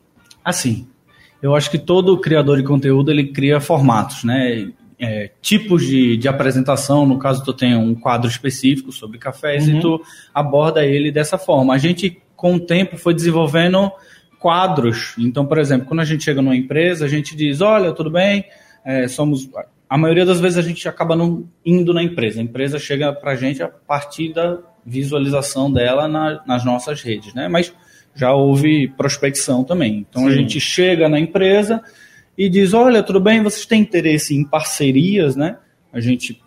Assim, 0.45 0.89
eu 1.43 1.55
acho 1.55 1.71
que 1.71 1.79
todo 1.79 2.19
criador 2.21 2.59
de 2.59 2.65
conteúdo 2.65 3.11
ele 3.11 3.33
cria 3.33 3.61
formatos, 3.61 4.25
né? 4.25 4.71
É, 4.99 5.31
tipos 5.41 5.87
de, 5.87 6.17
de 6.17 6.29
apresentação. 6.29 7.07
No 7.07 7.19
caso, 7.19 7.45
tu 7.45 7.53
tem 7.53 7.75
um 7.75 7.95
quadro 7.95 8.29
específico 8.29 8.93
sobre 8.93 9.19
cafés 9.19 9.67
uhum. 9.67 9.79
e 9.79 9.81
tu 9.81 10.03
aborda 10.35 10.85
ele 10.85 11.11
dessa 11.11 11.39
forma. 11.39 11.73
A 11.73 11.79
gente, 11.79 12.21
com 12.37 12.57
o 12.57 12.61
tempo, 12.61 12.99
foi 12.99 13.15
desenvolvendo 13.15 13.91
quadros. 14.39 15.15
Então, 15.19 15.47
por 15.47 15.59
exemplo, 15.59 15.87
quando 15.87 16.01
a 16.01 16.05
gente 16.05 16.25
chega 16.25 16.43
numa 16.43 16.57
empresa, 16.57 17.07
a 17.07 17.09
gente 17.09 17.35
diz: 17.35 17.61
Olha, 17.61 17.93
tudo 17.93 18.11
bem, 18.11 18.45
é, 18.85 19.09
somos 19.09 19.49
a 19.91 19.99
maioria 19.99 20.25
das 20.25 20.39
vezes 20.39 20.57
a 20.57 20.63
gente 20.63 20.89
acaba 20.89 21.17
não 21.17 21.49
indo 21.67 21.93
na 21.93 22.01
empresa. 22.01 22.39
A 22.39 22.45
empresa 22.45 22.79
chega 22.79 23.13
para 23.13 23.33
a 23.33 23.35
gente 23.35 23.61
a 23.61 23.67
partir 23.67 24.33
da 24.33 24.59
visualização 24.87 25.71
dela 25.71 26.07
na, 26.07 26.41
nas 26.47 26.65
nossas 26.65 27.03
redes, 27.03 27.35
né? 27.35 27.49
Mas 27.49 27.75
já 28.15 28.33
houve 28.33 28.87
prospecção 28.97 29.65
também. 29.65 30.07
Então 30.09 30.23
Sim. 30.23 30.29
a 30.29 30.33
gente 30.33 30.61
chega 30.61 31.09
na 31.09 31.19
empresa 31.19 31.83
e 32.39 32.49
diz: 32.49 32.73
olha, 32.73 33.03
tudo 33.03 33.19
bem, 33.19 33.43
vocês 33.43 33.67
têm 33.67 33.81
interesse 33.81 34.33
em 34.33 34.45
parcerias, 34.45 35.35
né? 35.35 35.57
A 35.93 35.99
gente 35.99 36.41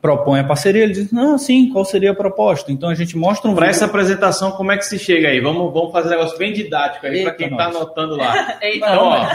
propõe 0.00 0.40
a 0.40 0.44
parceria, 0.44 0.84
ele 0.84 0.94
diz: 0.94 1.12
não, 1.12 1.36
sim, 1.36 1.68
qual 1.68 1.84
seria 1.84 2.12
a 2.12 2.14
proposta? 2.14 2.72
Então 2.72 2.88
a 2.88 2.94
gente 2.94 3.14
mostra 3.14 3.50
um. 3.50 3.54
Para 3.54 3.68
essa 3.68 3.84
apresentação, 3.84 4.52
como 4.52 4.72
é 4.72 4.78
que 4.78 4.86
se 4.86 4.98
chega 4.98 5.28
aí? 5.28 5.38
Vamos, 5.38 5.70
vamos 5.70 5.92
fazer 5.92 6.08
um 6.08 6.10
negócio 6.12 6.38
bem 6.38 6.54
didático 6.54 7.06
aí 7.06 7.24
para 7.24 7.34
quem 7.34 7.48
está 7.48 7.66
anotando 7.66 8.16
lá. 8.16 8.56
Eita, 8.64 8.86
então, 8.86 9.02
ó, 9.02 9.26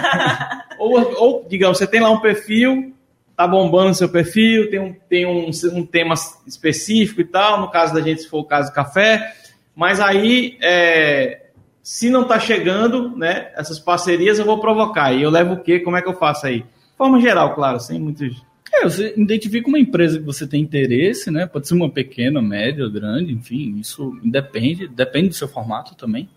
ou, 0.79 1.15
ou, 1.21 1.47
digamos, 1.47 1.77
você 1.77 1.85
tem 1.85 1.99
lá 1.99 2.09
um 2.09 2.19
perfil 2.19 2.95
tá 3.39 3.47
bombando 3.47 3.95
seu 3.95 4.09
perfil, 4.09 4.69
tem 4.69 4.79
um, 4.81 4.93
tem 5.07 5.25
um, 5.25 5.49
um 5.71 5.85
tema 5.85 6.13
específico 6.45 7.21
e 7.21 7.23
tal, 7.23 7.61
no 7.61 7.71
caso 7.71 7.93
da 7.93 8.01
gente, 8.01 8.23
se 8.23 8.27
for 8.27 8.39
o 8.39 8.43
caso 8.43 8.73
café, 8.73 9.33
mas 9.73 10.01
aí, 10.01 10.57
é, 10.61 11.43
se 11.81 12.09
não 12.09 12.25
tá 12.25 12.37
chegando, 12.37 13.15
né, 13.15 13.49
essas 13.55 13.79
parcerias 13.79 14.39
eu 14.39 14.45
vou 14.45 14.59
provocar, 14.59 15.13
e 15.13 15.21
eu 15.21 15.29
levo 15.29 15.53
o 15.53 15.63
quê, 15.63 15.79
como 15.79 15.95
é 15.95 16.01
que 16.01 16.09
eu 16.09 16.17
faço 16.17 16.47
aí? 16.47 16.63
De 16.63 16.97
forma 16.97 17.21
geral, 17.21 17.55
claro, 17.55 17.79
sem 17.79 17.97
muitos... 17.97 18.43
É, 18.73 18.83
você 18.83 19.13
identifica 19.15 19.69
uma 19.69 19.79
empresa 19.79 20.19
que 20.19 20.25
você 20.25 20.45
tem 20.45 20.61
interesse, 20.61 21.31
né, 21.31 21.45
pode 21.45 21.65
ser 21.65 21.75
uma 21.75 21.89
pequena, 21.89 22.41
média, 22.41 22.89
grande, 22.89 23.31
enfim, 23.31 23.77
isso 23.79 24.19
depende, 24.21 24.85
depende 24.85 25.29
do 25.29 25.35
seu 25.35 25.47
formato 25.47 25.95
também, 25.95 26.27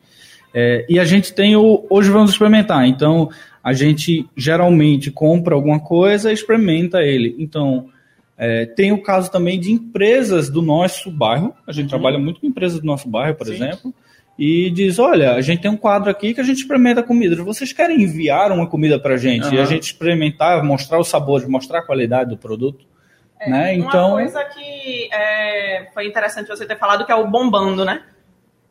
é, 0.55 0.87
e 0.89 1.01
a 1.01 1.05
gente 1.05 1.33
tem 1.33 1.57
o 1.57 1.85
Hoje 1.89 2.11
Vamos 2.11 2.31
Experimentar. 2.31 2.87
Então, 2.87 3.31
a 3.63 3.73
gente 3.73 4.29
geralmente 4.37 5.11
compra 5.11 5.55
alguma 5.55 5.79
coisa 5.79 6.31
e 6.31 6.35
experimenta 6.35 7.03
ele. 7.03 7.37
Então, 7.39 7.89
é, 8.37 8.67
tem 8.67 8.91
o 8.91 9.03
caso 9.03 9.31
também 9.31 9.61
de 9.61 9.71
empresas 9.71 10.51
do 10.51 10.61
nosso 10.61 11.11
bairro. 11.11 11.55
A 11.67 11.73
gente 11.73 11.85
uhum. 11.85 11.91
trabalha 11.91 12.19
muito 12.19 12.41
com 12.41 12.47
empresas 12.47 12.81
do 12.81 12.87
nosso 12.87 13.09
bairro, 13.09 13.37
por 13.37 13.47
Sim. 13.47 13.55
exemplo. 13.55 13.95
E 14.39 14.71
diz: 14.71 14.99
Olha, 14.99 15.35
a 15.35 15.41
gente 15.41 15.63
tem 15.63 15.71
um 15.71 15.77
quadro 15.77 16.11
aqui 16.11 16.35
que 16.35 16.41
a 16.41 16.45
gente 16.45 16.59
experimenta 16.59 17.03
comida. 17.03 17.41
Vocês 17.45 17.73
querem 17.73 18.03
enviar 18.03 18.51
uma 18.51 18.67
comida 18.67 18.99
para 18.99 19.15
a 19.15 19.17
gente? 19.17 19.47
Uhum. 19.47 19.55
E 19.55 19.61
a 19.61 19.65
gente 19.65 19.85
experimentar, 19.85 20.65
mostrar 20.65 20.99
o 20.99 21.05
sabor, 21.05 21.47
mostrar 21.49 21.81
a 21.81 21.83
qualidade 21.83 22.31
do 22.31 22.37
produto. 22.37 22.85
É, 23.39 23.51
né? 23.51 23.75
Então, 23.75 24.09
uma 24.09 24.23
coisa 24.23 24.43
que 24.45 25.09
é, 25.13 25.89
foi 25.93 26.07
interessante 26.07 26.49
você 26.49 26.67
ter 26.67 26.79
falado 26.79 27.05
que 27.05 27.13
é 27.13 27.15
o 27.15 27.29
bombando, 27.29 27.85
né? 27.85 28.03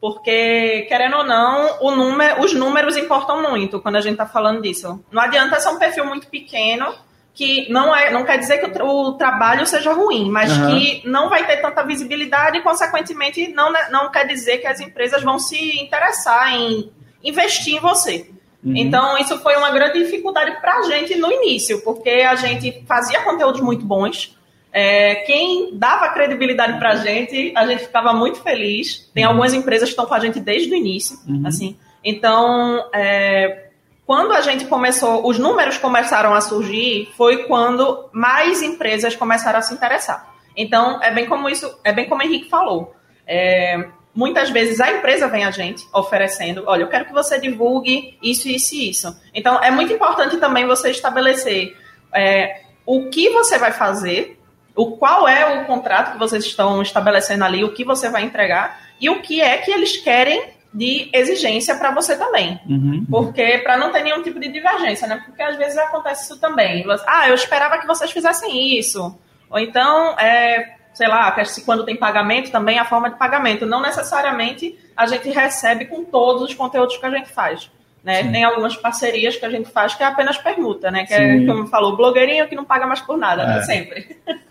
Porque, 0.01 0.87
querendo 0.89 1.17
ou 1.17 1.23
não, 1.23 1.77
o 1.79 1.91
número, 1.91 2.41
os 2.41 2.55
números 2.55 2.97
importam 2.97 3.43
muito 3.43 3.79
quando 3.79 3.97
a 3.97 4.01
gente 4.01 4.13
está 4.13 4.25
falando 4.25 4.59
disso. 4.59 4.99
Não 5.11 5.21
adianta 5.21 5.59
ser 5.59 5.69
um 5.69 5.77
perfil 5.77 6.05
muito 6.05 6.25
pequeno, 6.25 6.91
que 7.35 7.71
não, 7.71 7.95
é, 7.95 8.09
não 8.11 8.25
quer 8.25 8.39
dizer 8.39 8.57
que 8.57 8.81
o, 8.81 8.87
o 8.87 9.13
trabalho 9.13 9.65
seja 9.67 9.93
ruim, 9.93 10.27
mas 10.31 10.51
uhum. 10.57 10.71
que 10.71 11.07
não 11.07 11.29
vai 11.29 11.45
ter 11.45 11.57
tanta 11.57 11.83
visibilidade 11.83 12.57
e, 12.57 12.61
consequentemente, 12.61 13.49
não, 13.49 13.71
não 13.91 14.11
quer 14.11 14.25
dizer 14.25 14.57
que 14.57 14.65
as 14.65 14.79
empresas 14.79 15.21
vão 15.21 15.37
se 15.37 15.79
interessar 15.79 16.51
em 16.51 16.91
investir 17.23 17.75
em 17.75 17.79
você. 17.79 18.27
Uhum. 18.63 18.75
Então, 18.75 19.19
isso 19.19 19.37
foi 19.37 19.55
uma 19.55 19.69
grande 19.69 20.03
dificuldade 20.03 20.59
para 20.61 20.79
a 20.79 20.81
gente 20.81 21.15
no 21.15 21.31
início, 21.31 21.79
porque 21.83 22.09
a 22.09 22.33
gente 22.33 22.83
fazia 22.87 23.21
conteúdos 23.21 23.61
muito 23.61 23.85
bons, 23.85 24.35
é, 24.73 25.15
quem 25.15 25.77
dava 25.77 26.09
credibilidade 26.09 26.77
para 26.79 26.91
a 26.91 26.95
gente, 26.95 27.53
a 27.55 27.65
gente 27.67 27.83
ficava 27.83 28.13
muito 28.13 28.41
feliz. 28.41 29.09
Tem 29.13 29.23
uhum. 29.23 29.31
algumas 29.31 29.53
empresas 29.53 29.89
que 29.89 29.93
estão 29.93 30.05
com 30.05 30.13
a 30.13 30.19
gente 30.19 30.39
desde 30.39 30.71
o 30.71 30.75
início, 30.75 31.17
uhum. 31.27 31.43
assim. 31.45 31.77
Então, 32.03 32.89
é, 32.93 33.69
quando 34.05 34.31
a 34.33 34.41
gente 34.41 34.65
começou, 34.65 35.27
os 35.27 35.37
números 35.37 35.77
começaram 35.77 36.33
a 36.33 36.41
surgir, 36.41 37.09
foi 37.15 37.43
quando 37.43 38.09
mais 38.11 38.61
empresas 38.61 39.15
começaram 39.15 39.59
a 39.59 39.61
se 39.61 39.73
interessar. 39.73 40.33
Então, 40.55 41.01
é 41.01 41.11
bem 41.11 41.27
como 41.27 41.49
isso, 41.49 41.79
é 41.83 41.93
bem 41.93 42.07
como 42.07 42.21
o 42.21 42.25
Henrique 42.25 42.49
falou. 42.49 42.93
É, 43.27 43.87
muitas 44.13 44.49
vezes 44.49 44.79
a 44.81 44.91
empresa 44.91 45.27
vem 45.27 45.45
a 45.45 45.51
gente 45.51 45.87
oferecendo, 45.93 46.63
olha, 46.65 46.83
eu 46.83 46.89
quero 46.89 47.05
que 47.05 47.13
você 47.13 47.39
divulgue 47.39 48.17
isso, 48.21 48.49
isso 48.49 48.75
e 48.75 48.89
isso. 48.89 49.15
Então, 49.33 49.61
é 49.63 49.71
muito 49.71 49.93
importante 49.93 50.37
também 50.37 50.65
você 50.65 50.91
estabelecer 50.91 51.77
é, 52.13 52.63
o 52.85 53.09
que 53.09 53.29
você 53.29 53.57
vai 53.57 53.71
fazer, 53.71 54.40
o 54.75 54.97
qual 54.97 55.27
é 55.27 55.61
o 55.61 55.65
contrato 55.65 56.13
que 56.13 56.19
vocês 56.19 56.45
estão 56.45 56.81
estabelecendo 56.81 57.43
ali, 57.43 57.63
o 57.63 57.73
que 57.73 57.83
você 57.83 58.09
vai 58.09 58.23
entregar 58.23 58.79
e 58.99 59.09
o 59.09 59.21
que 59.21 59.41
é 59.41 59.57
que 59.57 59.71
eles 59.71 59.97
querem 59.97 60.51
de 60.73 61.09
exigência 61.13 61.75
para 61.75 61.91
você 61.91 62.15
também. 62.15 62.59
Uhum. 62.69 63.05
Porque 63.09 63.57
para 63.59 63.77
não 63.77 63.91
ter 63.91 64.03
nenhum 64.03 64.21
tipo 64.23 64.39
de 64.39 64.47
divergência, 64.47 65.07
né? 65.07 65.21
Porque 65.25 65.41
às 65.41 65.57
vezes 65.57 65.77
acontece 65.77 66.23
isso 66.23 66.39
também. 66.39 66.85
Ah, 67.05 67.27
eu 67.27 67.35
esperava 67.35 67.77
que 67.77 67.87
vocês 67.87 68.11
fizessem 68.11 68.77
isso. 68.77 69.19
Ou 69.49 69.59
então, 69.59 70.17
é, 70.17 70.75
sei 70.93 71.09
lá, 71.09 71.35
quando 71.65 71.83
tem 71.83 71.97
pagamento 71.97 72.51
também 72.51 72.79
a 72.79 72.85
forma 72.85 73.09
de 73.09 73.17
pagamento. 73.17 73.65
Não 73.65 73.81
necessariamente 73.81 74.77
a 74.95 75.05
gente 75.05 75.29
recebe 75.29 75.85
com 75.85 76.05
todos 76.05 76.43
os 76.43 76.53
conteúdos 76.53 76.95
que 76.97 77.05
a 77.05 77.11
gente 77.11 77.29
faz. 77.29 77.69
Né? 78.01 78.23
Tem 78.31 78.43
algumas 78.43 78.75
parcerias 78.75 79.35
que 79.35 79.45
a 79.45 79.49
gente 79.49 79.69
faz 79.69 79.93
que 79.93 80.01
é 80.01 80.07
apenas 80.07 80.37
permuta, 80.37 80.89
né? 80.89 81.05
Que 81.05 81.13
é, 81.13 81.37
Sim. 81.37 81.45
como 81.45 81.67
falou, 81.67 81.95
blogueirinho 81.95 82.47
que 82.47 82.55
não 82.55 82.65
paga 82.65 82.87
mais 82.87 83.01
por 83.01 83.17
nada, 83.17 83.45
né? 83.45 83.57
É. 83.59 83.61
sempre. 83.63 84.17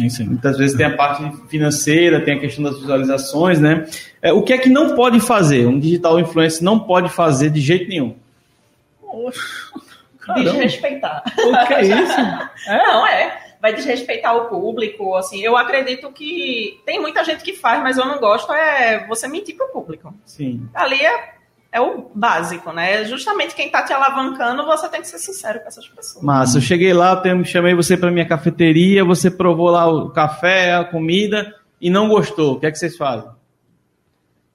Isso 0.00 0.22
aí. 0.22 0.28
Muitas 0.28 0.56
vezes 0.56 0.76
tem 0.76 0.86
a 0.86 0.96
parte 0.96 1.30
financeira, 1.48 2.20
tem 2.20 2.36
a 2.36 2.40
questão 2.40 2.64
das 2.64 2.78
visualizações, 2.78 3.60
né? 3.60 3.86
É, 4.22 4.32
o 4.32 4.42
que 4.42 4.52
é 4.52 4.58
que 4.58 4.68
não 4.68 4.94
pode 4.94 5.20
fazer? 5.20 5.66
Um 5.66 5.78
digital 5.78 6.18
influencer 6.20 6.62
não 6.62 6.78
pode 6.78 7.08
fazer 7.08 7.50
de 7.50 7.60
jeito 7.60 7.88
nenhum. 7.88 8.14
Desrespeitar. 10.36 11.22
O 11.26 11.66
que 11.66 11.74
é 11.74 11.82
isso? 11.82 12.16
Não, 12.68 13.06
é. 13.06 13.48
Vai 13.60 13.74
desrespeitar 13.74 14.36
o 14.36 14.44
público, 14.44 15.16
assim. 15.16 15.40
Eu 15.40 15.56
acredito 15.56 16.12
que 16.12 16.78
tem 16.84 17.00
muita 17.00 17.24
gente 17.24 17.42
que 17.42 17.54
faz, 17.54 17.82
mas 17.82 17.96
eu 17.96 18.04
não 18.04 18.20
gosto, 18.20 18.52
é 18.52 19.04
você 19.08 19.26
mentir 19.26 19.56
pro 19.56 19.72
público. 19.72 20.14
Sim. 20.24 20.68
Ali 20.72 21.04
é, 21.04 21.34
é 21.70 21.80
o 21.80 22.10
básico, 22.14 22.72
né? 22.72 23.04
Justamente 23.04 23.54
quem 23.54 23.70
tá 23.70 23.82
te 23.84 23.92
alavancando, 23.92 24.64
você 24.64 24.88
tem 24.88 25.00
que 25.00 25.08
ser 25.08 25.18
sincero 25.18 25.60
com 25.60 25.68
essas 25.68 25.86
pessoas. 25.88 26.24
Massa, 26.24 26.58
eu 26.58 26.62
cheguei 26.62 26.92
lá, 26.92 27.20
eu 27.24 27.44
chamei 27.44 27.74
você 27.74 27.96
para 27.96 28.10
minha 28.10 28.26
cafeteria, 28.26 29.04
você 29.04 29.30
provou 29.30 29.68
lá 29.70 29.86
o 29.86 30.10
café, 30.10 30.74
a 30.74 30.84
comida 30.84 31.54
e 31.80 31.90
não 31.90 32.08
gostou. 32.08 32.54
O 32.54 32.60
que 32.60 32.66
é 32.66 32.70
que 32.70 32.78
vocês 32.78 32.96
fazem? 32.96 33.28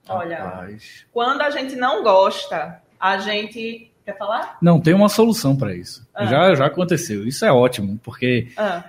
Olha, 0.09 0.43
Rapaz. 0.43 1.05
quando 1.13 1.41
a 1.41 1.49
gente 1.49 1.75
não 1.75 2.03
gosta, 2.03 2.81
a 2.99 3.17
gente. 3.17 3.89
Quer 4.05 4.17
falar? 4.17 4.57
Não, 4.61 4.81
tem 4.81 4.93
uma 4.93 5.07
solução 5.07 5.55
para 5.55 5.73
isso. 5.73 6.05
Ah. 6.13 6.25
Já, 6.25 6.55
já 6.55 6.65
aconteceu. 6.65 7.25
Isso 7.25 7.45
é 7.45 7.51
ótimo, 7.53 7.97
porque 8.03 8.49
Ah, 8.57 8.83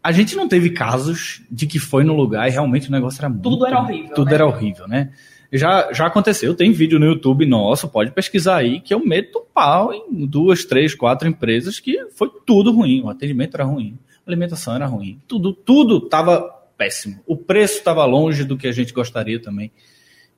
a 0.00 0.12
gente 0.12 0.36
não 0.36 0.46
teve 0.46 0.70
casos 0.70 1.42
de 1.50 1.66
que 1.66 1.80
foi 1.80 2.04
no 2.04 2.14
lugar 2.14 2.46
e 2.46 2.52
realmente 2.52 2.88
o 2.88 2.92
negócio 2.92 3.18
era 3.20 3.28
muito. 3.28 3.42
Tudo 3.42 3.66
era 3.66 3.80
horrível, 3.80 4.14
Tudo 4.14 4.28
né? 4.28 4.34
era 4.34 4.46
horrível, 4.46 4.86
né? 4.86 5.10
Já, 5.52 5.92
já 5.92 6.06
aconteceu, 6.06 6.54
tem 6.54 6.72
vídeo 6.72 6.98
no 6.98 7.04
YouTube 7.04 7.44
nosso, 7.44 7.86
pode 7.86 8.10
pesquisar 8.10 8.56
aí, 8.56 8.80
que 8.80 8.94
eu 8.94 9.04
meto 9.04 9.44
pau 9.52 9.92
em 9.92 10.24
duas, 10.24 10.64
três, 10.64 10.94
quatro 10.94 11.28
empresas 11.28 11.78
que 11.78 12.06
foi 12.14 12.30
tudo 12.46 12.72
ruim. 12.72 13.02
O 13.02 13.10
atendimento 13.10 13.54
era 13.54 13.64
ruim, 13.64 13.98
a 14.26 14.30
alimentação 14.30 14.74
era 14.74 14.86
ruim, 14.86 15.20
tudo, 15.28 15.52
tudo 15.52 16.00
tava 16.00 16.40
péssimo. 16.78 17.20
O 17.26 17.36
preço 17.36 17.74
estava 17.78 18.04
longe 18.06 18.44
do 18.44 18.56
que 18.56 18.66
a 18.66 18.72
gente 18.72 18.94
gostaria 18.94 19.38
também. 19.38 19.70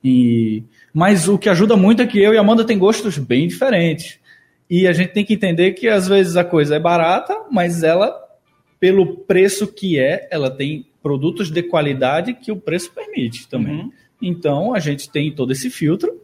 E, 0.03 0.63
mas 0.93 1.27
o 1.27 1.37
que 1.37 1.49
ajuda 1.49 1.77
muito 1.77 2.01
é 2.01 2.07
que 2.07 2.19
eu 2.19 2.33
e 2.33 2.37
a 2.37 2.41
Amanda 2.41 2.65
tem 2.65 2.77
gostos 2.77 3.17
bem 3.17 3.47
diferentes. 3.47 4.19
E 4.69 4.87
a 4.87 4.93
gente 4.93 5.13
tem 5.13 5.23
que 5.23 5.33
entender 5.33 5.71
que 5.71 5.87
às 5.87 6.07
vezes 6.07 6.35
a 6.35 6.43
coisa 6.43 6.75
é 6.75 6.79
barata, 6.79 7.35
mas 7.49 7.83
ela, 7.83 8.13
pelo 8.79 9.17
preço 9.19 9.65
que 9.65 9.97
é, 9.97 10.27
ela 10.29 10.51
tem 10.51 10.87
produtos 11.01 11.49
de 11.49 11.63
qualidade 11.63 12.33
que 12.33 12.51
o 12.51 12.57
preço 12.57 12.91
permite 12.91 13.47
também. 13.47 13.75
Uhum. 13.75 13.91
Então 14.27 14.73
a 14.73 14.79
gente 14.79 15.09
tem 15.09 15.31
todo 15.31 15.51
esse 15.51 15.69
filtro. 15.69 16.21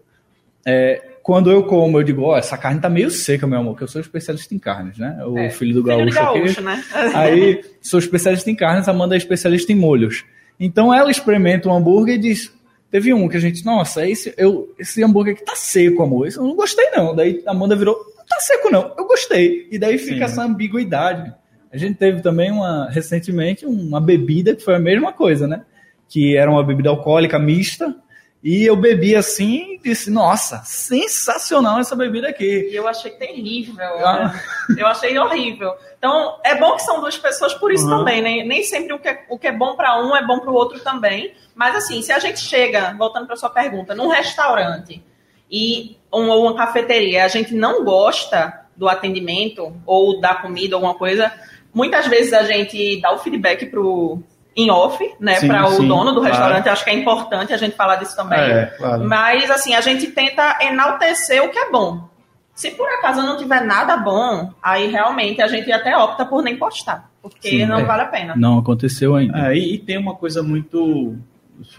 É, 0.65 1.01
quando 1.23 1.51
eu 1.51 1.63
como, 1.63 1.99
eu 1.99 2.03
digo, 2.03 2.23
ó, 2.23 2.37
essa 2.37 2.57
carne 2.57 2.79
tá 2.81 2.89
meio 2.89 3.09
seca, 3.11 3.45
meu 3.47 3.59
amor, 3.59 3.77
que 3.77 3.83
eu 3.83 3.87
sou 3.87 4.01
especialista 4.01 4.53
em 4.55 4.59
carnes, 4.59 4.97
né? 4.97 5.19
O 5.25 5.37
É, 5.37 5.49
filho 5.49 5.73
do 5.75 5.83
filho 5.83 6.05
de 6.05 6.11
gaúcho, 6.11 6.33
gaúcho, 6.33 6.51
aqui. 6.53 6.61
né? 6.61 6.83
Aí, 7.13 7.61
sou 7.81 7.99
especialista 7.99 8.49
em 8.49 8.55
carnes, 8.55 8.87
a 8.87 8.91
Amanda 8.91 9.15
é 9.15 9.17
especialista 9.17 9.71
em 9.71 9.75
molhos. 9.75 10.23
Então 10.59 10.93
ela 10.93 11.09
experimenta 11.11 11.69
um 11.69 11.73
hambúrguer 11.75 12.15
e 12.15 12.19
diz: 12.19 12.51
Teve 12.89 13.13
um 13.13 13.27
que 13.27 13.37
a 13.37 13.39
gente, 13.39 13.63
nossa, 13.65 14.07
esse, 14.07 14.33
eu, 14.37 14.73
esse 14.77 15.03
hambúrguer 15.03 15.35
aqui 15.35 15.45
tá 15.45 15.55
seco, 15.55 16.03
amor. 16.03 16.27
Esse 16.27 16.37
eu 16.37 16.43
não 16.43 16.55
gostei, 16.55 16.89
não. 16.91 17.15
Daí 17.15 17.41
a 17.45 17.51
Amanda 17.51 17.75
virou: 17.75 17.95
Não 18.17 18.25
tá 18.25 18.39
seco, 18.39 18.69
não. 18.71 18.93
Eu 18.97 19.05
gostei. 19.07 19.67
E 19.71 19.77
daí 19.79 19.97
fica 19.97 20.27
Sim. 20.27 20.33
essa 20.33 20.43
ambiguidade. 20.43 21.33
A 21.71 21.77
gente 21.77 21.95
teve 21.95 22.21
também 22.21 22.51
uma, 22.51 22.89
recentemente 22.89 23.65
uma 23.65 24.01
bebida 24.01 24.55
que 24.55 24.63
foi 24.63 24.75
a 24.75 24.79
mesma 24.79 25.13
coisa, 25.13 25.47
né? 25.47 25.63
Que 26.11 26.35
era 26.35 26.51
uma 26.51 26.63
bebida 26.63 26.89
alcoólica 26.89 27.39
mista. 27.39 27.95
E 28.43 28.65
eu 28.65 28.75
bebi 28.75 29.15
assim 29.15 29.75
e 29.75 29.79
disse: 29.79 30.09
Nossa, 30.09 30.61
sensacional 30.65 31.79
essa 31.79 31.95
bebida 31.95 32.27
aqui. 32.27 32.69
E 32.71 32.75
eu 32.75 32.87
achei 32.87 33.11
terrível. 33.11 33.85
Ah. 34.05 34.33
né? 34.69 34.79
Eu 34.79 34.87
achei 34.87 35.17
horrível. 35.17 35.71
Então, 35.97 36.39
é 36.43 36.55
bom 36.55 36.75
que 36.75 36.81
são 36.81 36.99
duas 36.99 37.15
pessoas 37.17 37.53
por 37.53 37.71
isso 37.71 37.85
Uhum. 37.85 37.99
também, 37.99 38.21
né? 38.21 38.43
Nem 38.43 38.63
sempre 38.63 38.93
o 38.93 38.99
que 38.99 39.07
é, 39.07 39.23
o 39.29 39.37
que 39.37 39.47
é 39.47 39.51
bom 39.51 39.75
para 39.75 40.03
um 40.03 40.15
é 40.15 40.25
bom 40.25 40.39
para 40.39 40.49
o 40.49 40.55
outro 40.55 40.79
também. 40.79 41.33
Mas, 41.55 41.75
assim, 41.75 42.01
se 42.01 42.11
a 42.11 42.17
gente 42.19 42.39
chega, 42.39 42.93
voltando 42.97 43.27
para 43.27 43.35
sua 43.35 43.49
pergunta, 43.51 43.93
num 43.93 44.07
restaurante 44.09 45.03
e 45.49 45.97
um, 46.11 46.27
ou 46.29 46.43
uma 46.43 46.55
cafeteria, 46.55 47.23
a 47.23 47.27
gente 47.27 47.53
não 47.53 47.83
gosta 47.85 48.59
do 48.75 48.89
atendimento 48.89 49.71
ou 49.85 50.19
da 50.19 50.33
comida, 50.33 50.75
alguma 50.75 50.95
coisa, 50.95 51.31
muitas 51.71 52.07
vezes 52.07 52.33
a 52.33 52.43
gente 52.43 52.99
dá 52.99 53.13
o 53.13 53.19
feedback 53.19 53.67
pro 53.67 54.23
em 54.55 54.69
off, 54.69 55.03
né, 55.19 55.39
para 55.39 55.67
o 55.67 55.71
sim, 55.73 55.87
dono 55.87 56.11
do 56.11 56.19
claro. 56.19 56.35
restaurante. 56.35 56.69
Acho 56.69 56.83
que 56.83 56.89
é 56.89 56.93
importante 56.93 57.53
a 57.53 57.57
gente 57.57 57.75
falar 57.75 57.95
disso 57.95 58.15
também. 58.15 58.39
É, 58.39 58.65
claro. 58.77 59.03
Mas, 59.05 59.49
assim, 59.49 59.73
a 59.73 59.81
gente 59.81 60.07
tenta 60.07 60.57
enaltecer 60.61 61.43
o 61.43 61.49
que 61.49 61.57
é 61.57 61.71
bom. 61.71 62.09
Se 62.53 62.71
por 62.71 62.87
acaso 62.87 63.21
não 63.23 63.37
tiver 63.37 63.65
nada 63.65 63.97
bom, 63.97 64.51
aí 64.61 64.87
realmente 64.87 65.41
a 65.41 65.47
gente 65.47 65.71
até 65.71 65.95
opta 65.97 66.25
por 66.25 66.43
nem 66.43 66.57
postar. 66.57 67.09
Porque 67.21 67.49
Sim, 67.49 67.65
não 67.65 67.79
é. 67.79 67.85
vale 67.85 68.01
a 68.01 68.05
pena. 68.05 68.35
Não 68.35 68.59
aconteceu 68.59 69.15
ainda. 69.15 69.51
É, 69.51 69.55
e, 69.55 69.75
e 69.75 69.77
tem 69.77 69.97
uma 69.97 70.15
coisa 70.15 70.43
muito. 70.43 71.15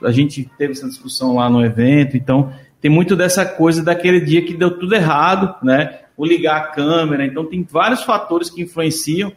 A 0.02 0.10
gente 0.10 0.48
teve 0.56 0.72
essa 0.72 0.88
discussão 0.88 1.34
lá 1.34 1.50
no 1.50 1.64
evento, 1.64 2.16
então 2.16 2.52
tem 2.80 2.90
muito 2.90 3.14
dessa 3.14 3.44
coisa 3.44 3.82
daquele 3.82 4.20
dia 4.20 4.42
que 4.44 4.54
deu 4.54 4.78
tudo 4.78 4.94
errado, 4.94 5.54
né? 5.62 6.00
O 6.16 6.24
ligar 6.24 6.56
a 6.56 6.66
câmera, 6.68 7.24
então 7.26 7.44
tem 7.44 7.66
vários 7.68 8.02
fatores 8.02 8.48
que 8.48 8.62
influenciam. 8.62 9.32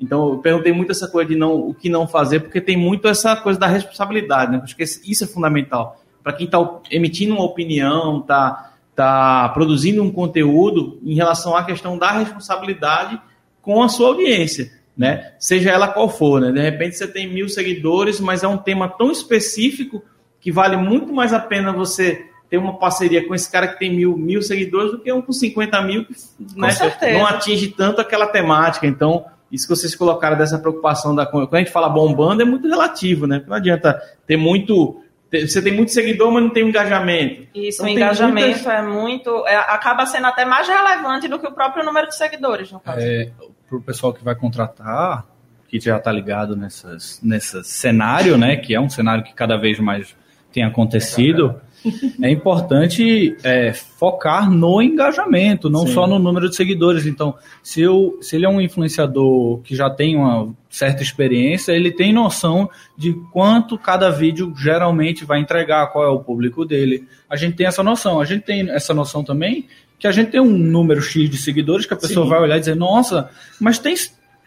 Então 0.00 0.32
eu 0.32 0.38
perguntei 0.38 0.72
muito 0.72 0.90
essa 0.90 1.06
coisa 1.06 1.28
de 1.28 1.36
não, 1.36 1.54
o 1.54 1.74
que 1.74 1.90
não 1.90 2.08
fazer, 2.08 2.40
porque 2.40 2.60
tem 2.60 2.76
muito 2.76 3.06
essa 3.06 3.36
coisa 3.36 3.58
da 3.58 3.66
responsabilidade, 3.66 4.52
né? 4.52 4.60
Acho 4.62 4.74
que 4.74 4.82
isso 4.82 5.24
é 5.24 5.26
fundamental. 5.26 6.00
Para 6.22 6.32
quem 6.32 6.46
está 6.46 6.58
emitindo 6.90 7.34
uma 7.34 7.44
opinião, 7.44 8.20
está 8.20 8.72
tá 8.94 9.48
produzindo 9.50 10.02
um 10.02 10.10
conteúdo 10.10 10.98
em 11.04 11.14
relação 11.14 11.54
à 11.54 11.64
questão 11.64 11.98
da 11.98 12.12
responsabilidade 12.12 13.20
com 13.60 13.82
a 13.82 13.88
sua 13.88 14.08
audiência, 14.08 14.72
né? 14.96 15.32
Seja 15.38 15.70
ela 15.70 15.88
qual 15.88 16.08
for, 16.08 16.40
né? 16.40 16.50
De 16.50 16.60
repente 16.60 16.96
você 16.96 17.06
tem 17.06 17.30
mil 17.30 17.48
seguidores, 17.48 18.20
mas 18.20 18.42
é 18.42 18.48
um 18.48 18.58
tema 18.58 18.88
tão 18.88 19.10
específico 19.10 20.02
que 20.40 20.50
vale 20.50 20.76
muito 20.76 21.12
mais 21.12 21.34
a 21.34 21.38
pena 21.38 21.72
você 21.72 22.26
ter 22.48 22.58
uma 22.58 22.78
parceria 22.78 23.26
com 23.26 23.34
esse 23.34 23.50
cara 23.50 23.68
que 23.68 23.78
tem 23.78 23.94
mil, 23.94 24.16
mil 24.16 24.42
seguidores 24.42 24.90
do 24.90 24.98
que 24.98 25.12
um 25.12 25.22
com 25.22 25.32
50 25.32 25.82
mil 25.82 26.04
que 26.04 26.14
né, 26.56 26.68
não 27.12 27.24
atinge 27.24 27.68
tanto 27.68 28.00
aquela 28.00 28.26
temática. 28.26 28.86
Então, 28.86 29.24
isso 29.50 29.66
que 29.66 29.74
vocês 29.74 29.94
colocaram 29.94 30.36
dessa 30.36 30.58
preocupação 30.58 31.14
da 31.14 31.26
quando 31.26 31.52
a 31.54 31.58
gente 31.58 31.70
fala 31.70 31.88
bombando 31.88 32.42
é 32.42 32.44
muito 32.44 32.68
relativo, 32.68 33.26
né? 33.26 33.38
Porque 33.38 33.50
não 33.50 33.56
adianta 33.56 34.00
ter 34.26 34.36
muito. 34.36 35.02
Você 35.32 35.62
tem 35.62 35.72
muito 35.72 35.92
seguidor, 35.92 36.32
mas 36.32 36.42
não 36.42 36.50
tem 36.50 36.64
um 36.64 36.68
engajamento. 36.70 37.46
Isso, 37.54 37.82
Então, 37.82 37.86
o 37.86 37.88
engajamento 37.90 38.48
muitas- 38.48 38.66
é 38.66 38.82
muito. 38.82 39.46
é, 39.46 39.54
acaba 39.56 40.04
sendo 40.06 40.26
até 40.26 40.44
mais 40.44 40.66
relevante 40.66 41.28
do 41.28 41.38
que 41.38 41.46
o 41.46 41.52
próprio 41.52 41.84
número 41.84 42.08
de 42.08 42.16
seguidores, 42.16 42.72
no 42.72 42.80
caso. 42.80 42.98
É, 43.00 43.30
para 43.68 43.78
o 43.78 43.80
pessoal 43.80 44.12
que 44.12 44.24
vai 44.24 44.34
contratar, 44.34 45.24
que 45.68 45.78
já 45.78 45.98
está 45.98 46.10
ligado 46.10 46.56
nessas, 46.56 47.20
nesse 47.22 47.62
cenário, 47.62 48.36
né, 48.36 48.56
que 48.56 48.74
é 48.74 48.80
um 48.80 48.90
cenário 48.90 49.22
que 49.22 49.32
cada 49.32 49.56
vez 49.56 49.78
mais 49.78 50.16
tem 50.52 50.64
acontecido, 50.64 51.60
é 52.22 52.30
importante 52.30 53.36
é, 53.42 53.72
focar 53.72 54.50
no 54.50 54.82
engajamento, 54.82 55.70
não 55.70 55.86
Sim. 55.86 55.94
só 55.94 56.06
no 56.06 56.18
número 56.18 56.48
de 56.48 56.56
seguidores. 56.56 57.06
Então, 57.06 57.34
se, 57.62 57.80
eu, 57.80 58.18
se 58.20 58.36
ele 58.36 58.46
é 58.46 58.48
um 58.48 58.60
influenciador 58.60 59.58
que 59.62 59.74
já 59.74 59.90
tem 59.90 60.16
uma 60.16 60.54
certa 60.68 61.02
experiência, 61.02 61.72
ele 61.72 61.90
tem 61.90 62.12
noção 62.12 62.68
de 62.96 63.12
quanto 63.32 63.78
cada 63.78 64.10
vídeo 64.10 64.52
geralmente 64.56 65.24
vai 65.24 65.40
entregar, 65.40 65.88
qual 65.88 66.04
é 66.04 66.08
o 66.08 66.20
público 66.20 66.64
dele. 66.64 67.06
A 67.28 67.36
gente 67.36 67.56
tem 67.56 67.66
essa 67.66 67.82
noção. 67.82 68.20
A 68.20 68.24
gente 68.24 68.42
tem 68.44 68.70
essa 68.70 68.94
noção 68.94 69.24
também 69.24 69.66
que 69.98 70.06
a 70.06 70.12
gente 70.12 70.30
tem 70.30 70.40
um 70.40 70.56
número 70.56 71.02
X 71.02 71.28
de 71.28 71.36
seguidores 71.36 71.84
que 71.84 71.92
a 71.92 71.96
pessoa 71.96 72.24
Sim. 72.24 72.30
vai 72.30 72.40
olhar 72.40 72.56
e 72.56 72.60
dizer, 72.60 72.74
nossa, 72.74 73.28
mas 73.60 73.78
tem 73.78 73.94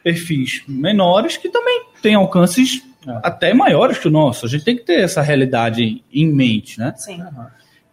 perfis 0.04 0.63
menores 0.67 1.38
que 1.38 1.48
também 1.48 1.84
têm 2.02 2.15
alcances. 2.15 2.84
Até 3.23 3.53
maiores 3.53 3.97
que 3.97 4.07
o 4.07 4.11
nosso. 4.11 4.45
A 4.45 4.49
gente 4.49 4.63
tem 4.63 4.75
que 4.75 4.83
ter 4.83 5.01
essa 5.01 5.21
realidade 5.21 6.03
em 6.11 6.27
mente, 6.31 6.79
né? 6.79 6.93
Sim. 6.95 7.23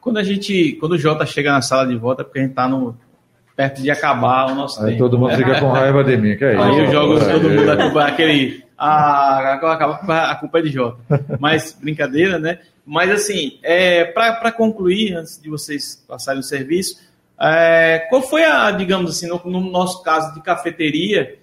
Quando 0.00 0.18
a 0.18 0.22
gente. 0.22 0.72
Quando 0.80 0.92
o 0.92 0.98
Jota 0.98 1.26
chega 1.26 1.52
na 1.52 1.62
sala 1.62 1.86
de 1.86 1.96
volta, 1.96 2.22
é 2.22 2.24
porque 2.24 2.38
a 2.38 2.42
gente 2.42 2.54
tá 2.54 2.68
no, 2.68 2.96
perto 3.60 3.82
de 3.82 3.90
acabar 3.90 4.50
o 4.50 4.54
nosso 4.54 4.82
Aí 4.82 4.92
tempo. 4.92 5.00
todo 5.00 5.18
mundo 5.18 5.36
fica 5.36 5.60
com 5.60 5.68
raiva 5.68 6.02
de 6.02 6.16
mim, 6.16 6.34
que 6.34 6.44
é 6.44 6.54
isso? 6.54 6.62
Aí 6.62 6.78
eu 6.78 6.90
jogo 6.90 7.18
todo 7.20 7.50
mundo 7.50 7.70
aqui, 7.70 7.98
aquele, 7.98 8.64
a, 8.76 9.54
a, 9.54 10.30
a 10.30 10.34
culpa 10.36 10.58
é 10.58 10.62
de 10.62 10.70
Jota. 10.70 10.98
Mas, 11.38 11.76
brincadeira, 11.78 12.38
né? 12.38 12.58
Mas, 12.86 13.10
assim, 13.10 13.58
é, 13.62 14.06
para 14.06 14.50
concluir, 14.50 15.14
antes 15.14 15.38
de 15.38 15.50
vocês 15.50 16.02
passarem 16.08 16.40
o 16.40 16.42
serviço, 16.42 16.96
é, 17.38 18.06
qual 18.08 18.22
foi 18.22 18.44
a, 18.44 18.70
digamos 18.70 19.10
assim, 19.10 19.28
no, 19.28 19.38
no 19.44 19.70
nosso 19.70 20.02
caso 20.02 20.32
de 20.32 20.40
cafeteria, 20.40 21.38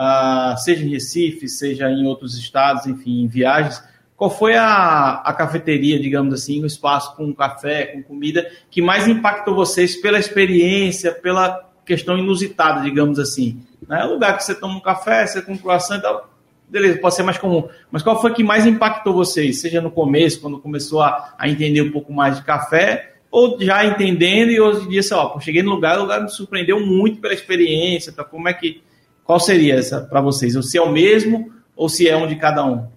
uh, 0.00 0.56
seja 0.56 0.84
em 0.84 0.88
Recife, 0.88 1.46
seja 1.48 1.90
em 1.90 2.06
outros 2.06 2.38
estados, 2.38 2.86
enfim, 2.86 3.22
em 3.22 3.28
viagens, 3.28 3.82
qual 4.16 4.30
foi 4.30 4.54
a, 4.54 5.22
a 5.24 5.32
cafeteria, 5.32 5.98
digamos 5.98 6.32
assim, 6.34 6.62
o 6.62 6.66
espaço 6.66 7.14
com 7.16 7.34
café, 7.34 7.86
com 7.86 8.02
comida, 8.02 8.50
que 8.70 8.80
mais 8.80 9.06
impactou 9.06 9.54
vocês 9.54 9.96
pela 9.96 10.18
experiência, 10.18 11.12
pela 11.12 11.68
questão 11.84 12.18
inusitada, 12.18 12.82
digamos 12.82 13.18
assim? 13.18 13.62
Né? 13.86 14.00
É 14.02 14.04
o 14.04 14.12
lugar 14.12 14.36
que 14.36 14.44
você 14.44 14.54
toma 14.54 14.74
um 14.76 14.80
café, 14.80 15.26
você 15.26 15.40
com 15.40 15.52
um 15.52 15.56
croissant 15.56 15.98
e 15.98 16.02
tal, 16.02 16.30
beleza, 16.68 16.98
pode 16.98 17.14
ser 17.14 17.22
mais 17.22 17.38
comum. 17.38 17.66
Mas 17.90 18.02
qual 18.02 18.20
foi 18.20 18.32
que 18.32 18.44
mais 18.44 18.66
impactou 18.66 19.14
vocês? 19.14 19.60
Seja 19.60 19.80
no 19.80 19.90
começo, 19.90 20.40
quando 20.40 20.58
começou 20.58 21.00
a, 21.00 21.34
a 21.38 21.48
entender 21.48 21.80
um 21.82 21.90
pouco 21.90 22.12
mais 22.12 22.36
de 22.36 22.44
café, 22.44 23.14
ou 23.30 23.58
já 23.60 23.86
entendendo 23.86 24.50
e 24.50 24.60
hoje 24.60 24.84
em 24.84 24.88
dia, 24.88 25.02
sei 25.02 25.16
lá, 25.16 25.38
cheguei 25.40 25.62
no 25.62 25.70
lugar, 25.70 25.98
o 25.98 26.02
lugar 26.02 26.20
me 26.20 26.28
surpreendeu 26.28 26.84
muito 26.84 27.20
pela 27.20 27.32
experiência, 27.32 28.12
tá? 28.12 28.24
como 28.24 28.48
é 28.48 28.52
que, 28.52 28.82
qual 29.30 29.38
seria 29.38 29.76
essa 29.76 30.00
para 30.00 30.20
vocês? 30.20 30.56
Ou 30.56 30.62
se 30.62 30.76
é 30.76 30.82
o 30.82 30.90
mesmo 30.90 31.52
ou 31.76 31.88
se 31.88 32.08
é 32.08 32.16
um 32.16 32.26
de 32.26 32.34
cada 32.34 32.64
um? 32.64 32.88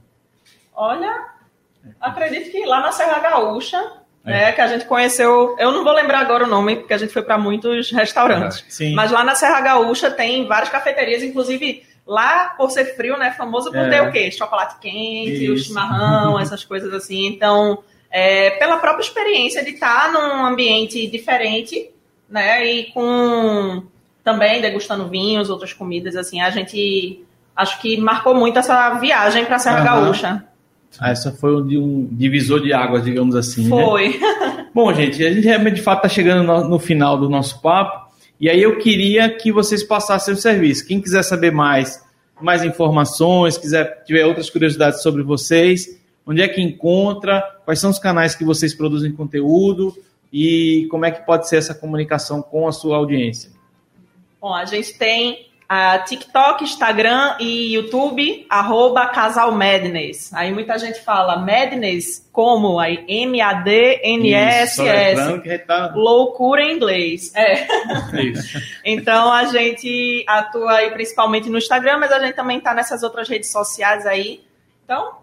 Olha, 0.75 1.27
acredito 2.01 2.49
que 2.49 2.65
lá 2.65 2.79
na 2.79 2.91
Serra 2.91 3.19
Gaúcha, 3.19 3.77
é. 4.25 4.31
né, 4.31 4.51
que 4.51 4.59
a 4.59 4.65
gente 4.65 4.85
conheceu, 4.85 5.55
eu 5.59 5.71
não 5.71 5.83
vou 5.83 5.93
lembrar 5.93 6.21
agora 6.21 6.45
o 6.45 6.47
nome, 6.47 6.77
porque 6.77 6.95
a 6.95 6.97
gente 6.97 7.13
foi 7.13 7.21
para 7.21 7.37
muitos 7.37 7.91
restaurantes, 7.91 8.65
Sim. 8.67 8.95
mas 8.95 9.11
lá 9.11 9.23
na 9.23 9.35
Serra 9.35 9.61
Gaúcha 9.61 10.09
tem 10.09 10.47
várias 10.47 10.69
cafeterias, 10.69 11.21
inclusive 11.21 11.83
lá, 12.03 12.55
por 12.57 12.71
ser 12.71 12.95
frio, 12.95 13.15
né, 13.15 13.29
famoso 13.37 13.69
por 13.69 13.81
É. 13.81 13.89
ter 13.91 14.01
o 14.01 14.11
quê? 14.11 14.31
Chocolate 14.31 14.79
quente, 14.79 15.51
o 15.51 15.53
Isso. 15.53 15.65
chimarrão, 15.65 16.39
essas 16.41 16.65
coisas 16.65 16.91
assim, 16.95 17.27
então, 17.27 17.83
é, 18.09 18.49
pela 18.57 18.77
própria 18.77 19.03
experiência 19.03 19.63
de 19.63 19.69
estar 19.69 20.11
num 20.11 20.43
ambiente 20.47 21.05
diferente, 21.05 21.91
né, 22.27 22.65
e 22.65 22.85
com 22.85 23.83
também 24.23 24.61
degustando 24.61 25.07
vinhos, 25.07 25.49
outras 25.49 25.73
comidas, 25.73 26.15
assim, 26.15 26.39
a 26.41 26.49
gente 26.49 27.23
acho 27.55 27.81
que 27.81 27.97
marcou 27.97 28.33
muito 28.33 28.57
essa 28.57 28.95
viagem 28.95 29.45
para 29.45 29.59
Serra 29.59 29.81
Aham. 29.81 30.03
Gaúcha. 30.05 30.43
Ah, 30.99 31.11
essa 31.11 31.31
foi 31.31 31.55
um, 31.55 31.77
um 31.77 32.07
divisor 32.11 32.61
de 32.61 32.71
águas, 32.71 33.03
digamos 33.03 33.35
assim. 33.35 33.63
né? 33.63 33.69
Foi. 33.69 34.19
Bom, 34.73 34.93
gente, 34.93 35.25
a 35.25 35.33
gente 35.33 35.45
realmente 35.45 35.75
de 35.75 35.81
fato 35.81 35.97
está 35.97 36.09
chegando 36.09 36.43
no, 36.43 36.69
no 36.69 36.79
final 36.79 37.17
do 37.17 37.29
nosso 37.29 37.61
papo. 37.61 38.11
E 38.39 38.49
aí 38.49 38.61
eu 38.61 38.77
queria 38.77 39.29
que 39.29 39.51
vocês 39.51 39.83
passassem 39.83 40.33
o 40.33 40.37
serviço. 40.37 40.85
Quem 40.85 41.01
quiser 41.01 41.23
saber 41.23 41.51
mais, 41.51 42.03
mais 42.41 42.63
informações, 42.63 43.57
quiser 43.57 44.03
tiver 44.03 44.25
outras 44.25 44.49
curiosidades 44.49 45.01
sobre 45.01 45.23
vocês, 45.23 45.99
onde 46.25 46.41
é 46.41 46.47
que 46.47 46.61
encontra, 46.61 47.41
quais 47.65 47.79
são 47.79 47.89
os 47.89 47.99
canais 47.99 48.35
que 48.35 48.43
vocês 48.43 48.75
produzem 48.75 49.11
conteúdo 49.11 49.95
e 50.31 50.87
como 50.91 51.05
é 51.05 51.11
que 51.11 51.25
pode 51.25 51.47
ser 51.47 51.57
essa 51.57 51.73
comunicação 51.73 52.41
com 52.41 52.67
a 52.67 52.71
sua 52.71 52.97
audiência. 52.97 53.51
Bom, 54.43 54.53
a 54.53 54.65
gente 54.65 54.93
tem 54.97 55.47
a 55.69 55.99
TikTok, 55.99 56.65
Instagram 56.65 57.37
e 57.39 57.73
YouTube, 57.75 58.45
arroba 58.49 59.07
Casal 59.07 59.53
Madness. 59.53 60.33
Aí 60.33 60.51
muita 60.51 60.77
gente 60.77 60.99
fala 60.99 61.37
Madness 61.37 62.27
como? 62.29 62.77
Aí 62.77 63.05
M-A-D-N-S-S. 63.07 64.81
tá- 65.65 65.93
Loucura 65.95 66.61
em 66.61 66.75
inglês. 66.75 67.33
É. 67.33 67.65
Isso. 68.21 68.59
Então 68.83 69.31
a 69.31 69.45
gente 69.45 70.25
atua 70.27 70.73
aí 70.73 70.91
principalmente 70.91 71.49
no 71.49 71.57
Instagram, 71.57 71.99
mas 71.99 72.11
a 72.11 72.19
gente 72.19 72.35
também 72.35 72.59
tá 72.59 72.73
nessas 72.73 73.01
outras 73.01 73.29
redes 73.29 73.49
sociais 73.49 74.05
aí. 74.05 74.41
Então, 74.83 75.22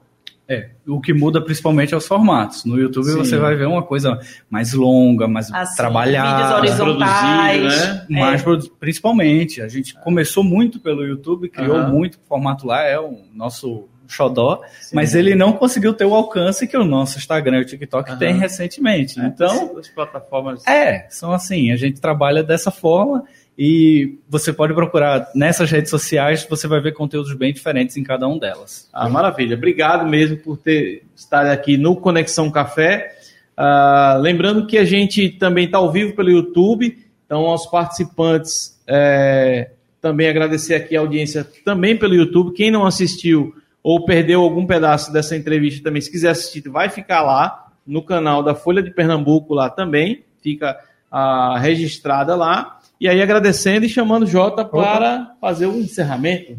É, 0.53 0.71
o 0.85 1.01
que 1.01 1.15
muda 1.15 1.41
principalmente 1.41 1.95
é 1.95 1.97
os 1.97 2.07
formatos. 2.09 2.65
No 2.65 2.77
YouTube 2.77 3.05
Sim. 3.05 3.19
você 3.19 3.39
vai 3.39 3.55
ver 3.55 3.67
uma 3.69 3.85
coisa 3.85 4.19
mais 4.51 4.73
longa, 4.73 5.29
mais 5.29 5.49
assim, 5.53 5.77
trabalhada. 5.77 6.59
vídeos 6.59 6.81
horizontais. 6.81 7.87
né? 7.87 8.07
Mais 8.21 8.41
É. 8.41 8.45
produ- 8.45 8.71
principalmente. 8.81 9.63
A 9.63 9.69
gente 9.69 9.95
começou 10.01 10.43
muito 10.43 10.81
pelo 10.81 11.05
YouTube, 11.07 11.49
criou 11.49 11.77
Aham. 11.77 11.91
muito 11.93 12.15
o 12.17 12.21
formato 12.29 12.67
lá, 12.67 12.83
é 12.83 12.99
o 12.99 13.19
nosso 13.33 13.89
xodó, 14.09 14.61
Sim. 14.81 14.97
mas 14.97 15.15
ele 15.15 15.37
não 15.37 15.53
conseguiu 15.53 15.95
ter 15.95 16.05
o 16.05 16.13
alcance 16.13 16.67
que 16.67 16.77
o 16.77 16.85
nosso 16.85 17.17
Instagram 17.17 17.59
e 17.59 17.63
o 17.63 17.65
TikTok 17.65 18.11
Aham. 18.11 18.19
tem 18.19 18.35
recentemente. 18.37 19.21
É, 19.21 19.27
Então, 19.27 19.79
as 19.79 19.89
plataformas. 19.89 20.67
é, 20.67 21.07
são 21.11 21.33
assim, 21.33 21.71
a 21.71 21.77
gente 21.77 22.01
trabalha 22.01 22.43
dessa 22.43 22.73
forma 22.73 23.23
e 23.63 24.19
você 24.27 24.55
pode 24.55 24.73
procurar 24.73 25.29
nessas 25.35 25.71
redes 25.71 25.91
sociais, 25.91 26.47
você 26.49 26.67
vai 26.67 26.81
ver 26.81 26.95
conteúdos 26.95 27.35
bem 27.35 27.53
diferentes 27.53 27.95
em 27.99 28.03
cada 28.03 28.27
um 28.27 28.39
delas. 28.39 28.89
Ah, 28.91 29.07
maravilha. 29.07 29.55
Obrigado 29.55 30.09
mesmo 30.09 30.39
por 30.39 30.57
ter 30.57 31.03
estar 31.15 31.45
aqui 31.45 31.77
no 31.77 31.95
Conexão 31.95 32.51
Café. 32.51 33.15
Ah, 33.55 34.17
lembrando 34.19 34.67
que 34.67 34.79
a 34.79 34.85
gente 34.87 35.29
também 35.29 35.67
está 35.67 35.77
ao 35.77 35.93
vivo 35.93 36.17
pelo 36.17 36.31
YouTube, 36.31 37.07
então 37.27 37.41
aos 37.41 37.67
participantes 37.67 38.81
é, 38.87 39.73
também 40.01 40.27
agradecer 40.27 40.75
aqui 40.75 40.97
a 40.97 41.01
audiência 41.01 41.47
também 41.63 41.99
pelo 41.99 42.15
YouTube. 42.15 42.55
Quem 42.55 42.71
não 42.71 42.87
assistiu 42.87 43.55
ou 43.83 44.07
perdeu 44.07 44.41
algum 44.41 44.65
pedaço 44.65 45.13
dessa 45.13 45.37
entrevista 45.37 45.85
também, 45.85 46.01
se 46.01 46.11
quiser 46.11 46.31
assistir, 46.31 46.67
vai 46.67 46.89
ficar 46.89 47.21
lá 47.21 47.71
no 47.87 48.03
canal 48.03 48.43
da 48.43 48.55
Folha 48.55 48.83
de 48.83 48.91
Pernambuco 48.91 49.53
lá 49.53 49.69
também, 49.69 50.25
fica 50.43 50.79
ah, 51.11 51.59
registrada 51.59 52.35
lá. 52.35 52.80
E 53.01 53.09
aí 53.09 53.23
agradecendo 53.23 53.87
e 53.87 53.89
chamando 53.89 54.25
o 54.25 54.27
Jota 54.27 54.63
para 54.63 55.35
fazer 55.41 55.67
o 55.67 55.75
encerramento. 55.77 56.59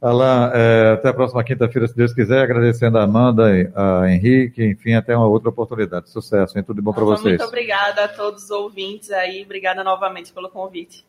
Alain, 0.00 0.50
é, 0.54 0.92
até 0.92 1.08
a 1.08 1.12
próxima 1.12 1.42
quinta-feira, 1.42 1.88
se 1.88 1.96
Deus 1.96 2.12
quiser, 2.12 2.42
agradecendo 2.42 2.98
a 2.98 3.02
Amanda, 3.02 3.50
e 3.56 3.68
a 3.74 4.08
Henrique, 4.08 4.64
enfim, 4.64 4.94
até 4.94 5.16
uma 5.16 5.26
outra 5.26 5.48
oportunidade. 5.48 6.08
Sucesso, 6.10 6.56
hein? 6.56 6.62
Tudo 6.64 6.76
de 6.76 6.82
bom 6.82 6.92
para 6.92 7.04
vocês. 7.04 7.38
muito 7.38 7.44
obrigada 7.44 8.04
a 8.04 8.08
todos 8.08 8.44
os 8.44 8.50
ouvintes 8.50 9.10
aí. 9.10 9.42
Obrigada 9.42 9.82
novamente 9.82 10.32
pelo 10.32 10.48
convite. 10.48 11.04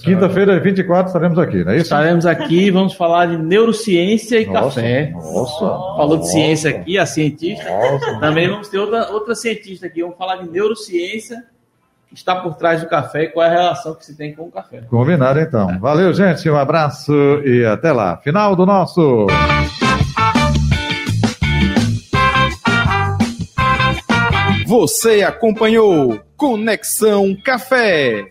Quinta-feira, 0.00 0.58
24, 0.58 1.06
estaremos 1.06 1.38
aqui, 1.38 1.64
não 1.64 1.72
é 1.72 1.76
isso? 1.76 1.84
Estaremos 1.84 2.26
aqui, 2.26 2.70
vamos 2.70 2.94
falar 2.94 3.26
de 3.26 3.38
neurociência 3.38 4.40
e 4.40 4.46
Nossa, 4.46 4.80
café. 4.80 5.10
Nossa. 5.12 5.60
Falou 5.60 6.16
de 6.16 6.24
nossa, 6.24 6.32
ciência 6.32 6.70
aqui, 6.70 6.98
a 6.98 7.06
cientista. 7.06 7.70
Nossa. 7.70 8.20
Também 8.20 8.48
vamos 8.48 8.68
ter 8.68 8.78
outra, 8.78 9.10
outra 9.12 9.34
cientista 9.34 9.86
aqui. 9.86 10.02
Vamos 10.02 10.16
falar 10.18 10.36
de 10.36 10.50
neurociência, 10.50 11.44
está 12.16 12.36
por 12.36 12.54
trás 12.54 12.80
do 12.80 12.88
café 12.88 13.24
e 13.24 13.28
qual 13.28 13.46
é 13.46 13.48
a 13.48 13.52
relação 13.52 13.94
que 13.94 14.04
se 14.04 14.16
tem 14.16 14.34
com 14.34 14.44
o 14.44 14.50
café. 14.50 14.82
Combinado, 14.88 15.38
então. 15.38 15.78
Valeu, 15.78 16.12
gente. 16.12 16.48
Um 16.50 16.56
abraço 16.56 17.12
e 17.44 17.64
até 17.64 17.92
lá. 17.92 18.16
Final 18.18 18.56
do 18.56 18.66
nosso. 18.66 19.26
Você 24.66 25.22
acompanhou 25.22 26.20
Conexão 26.36 27.36
Café. 27.44 28.26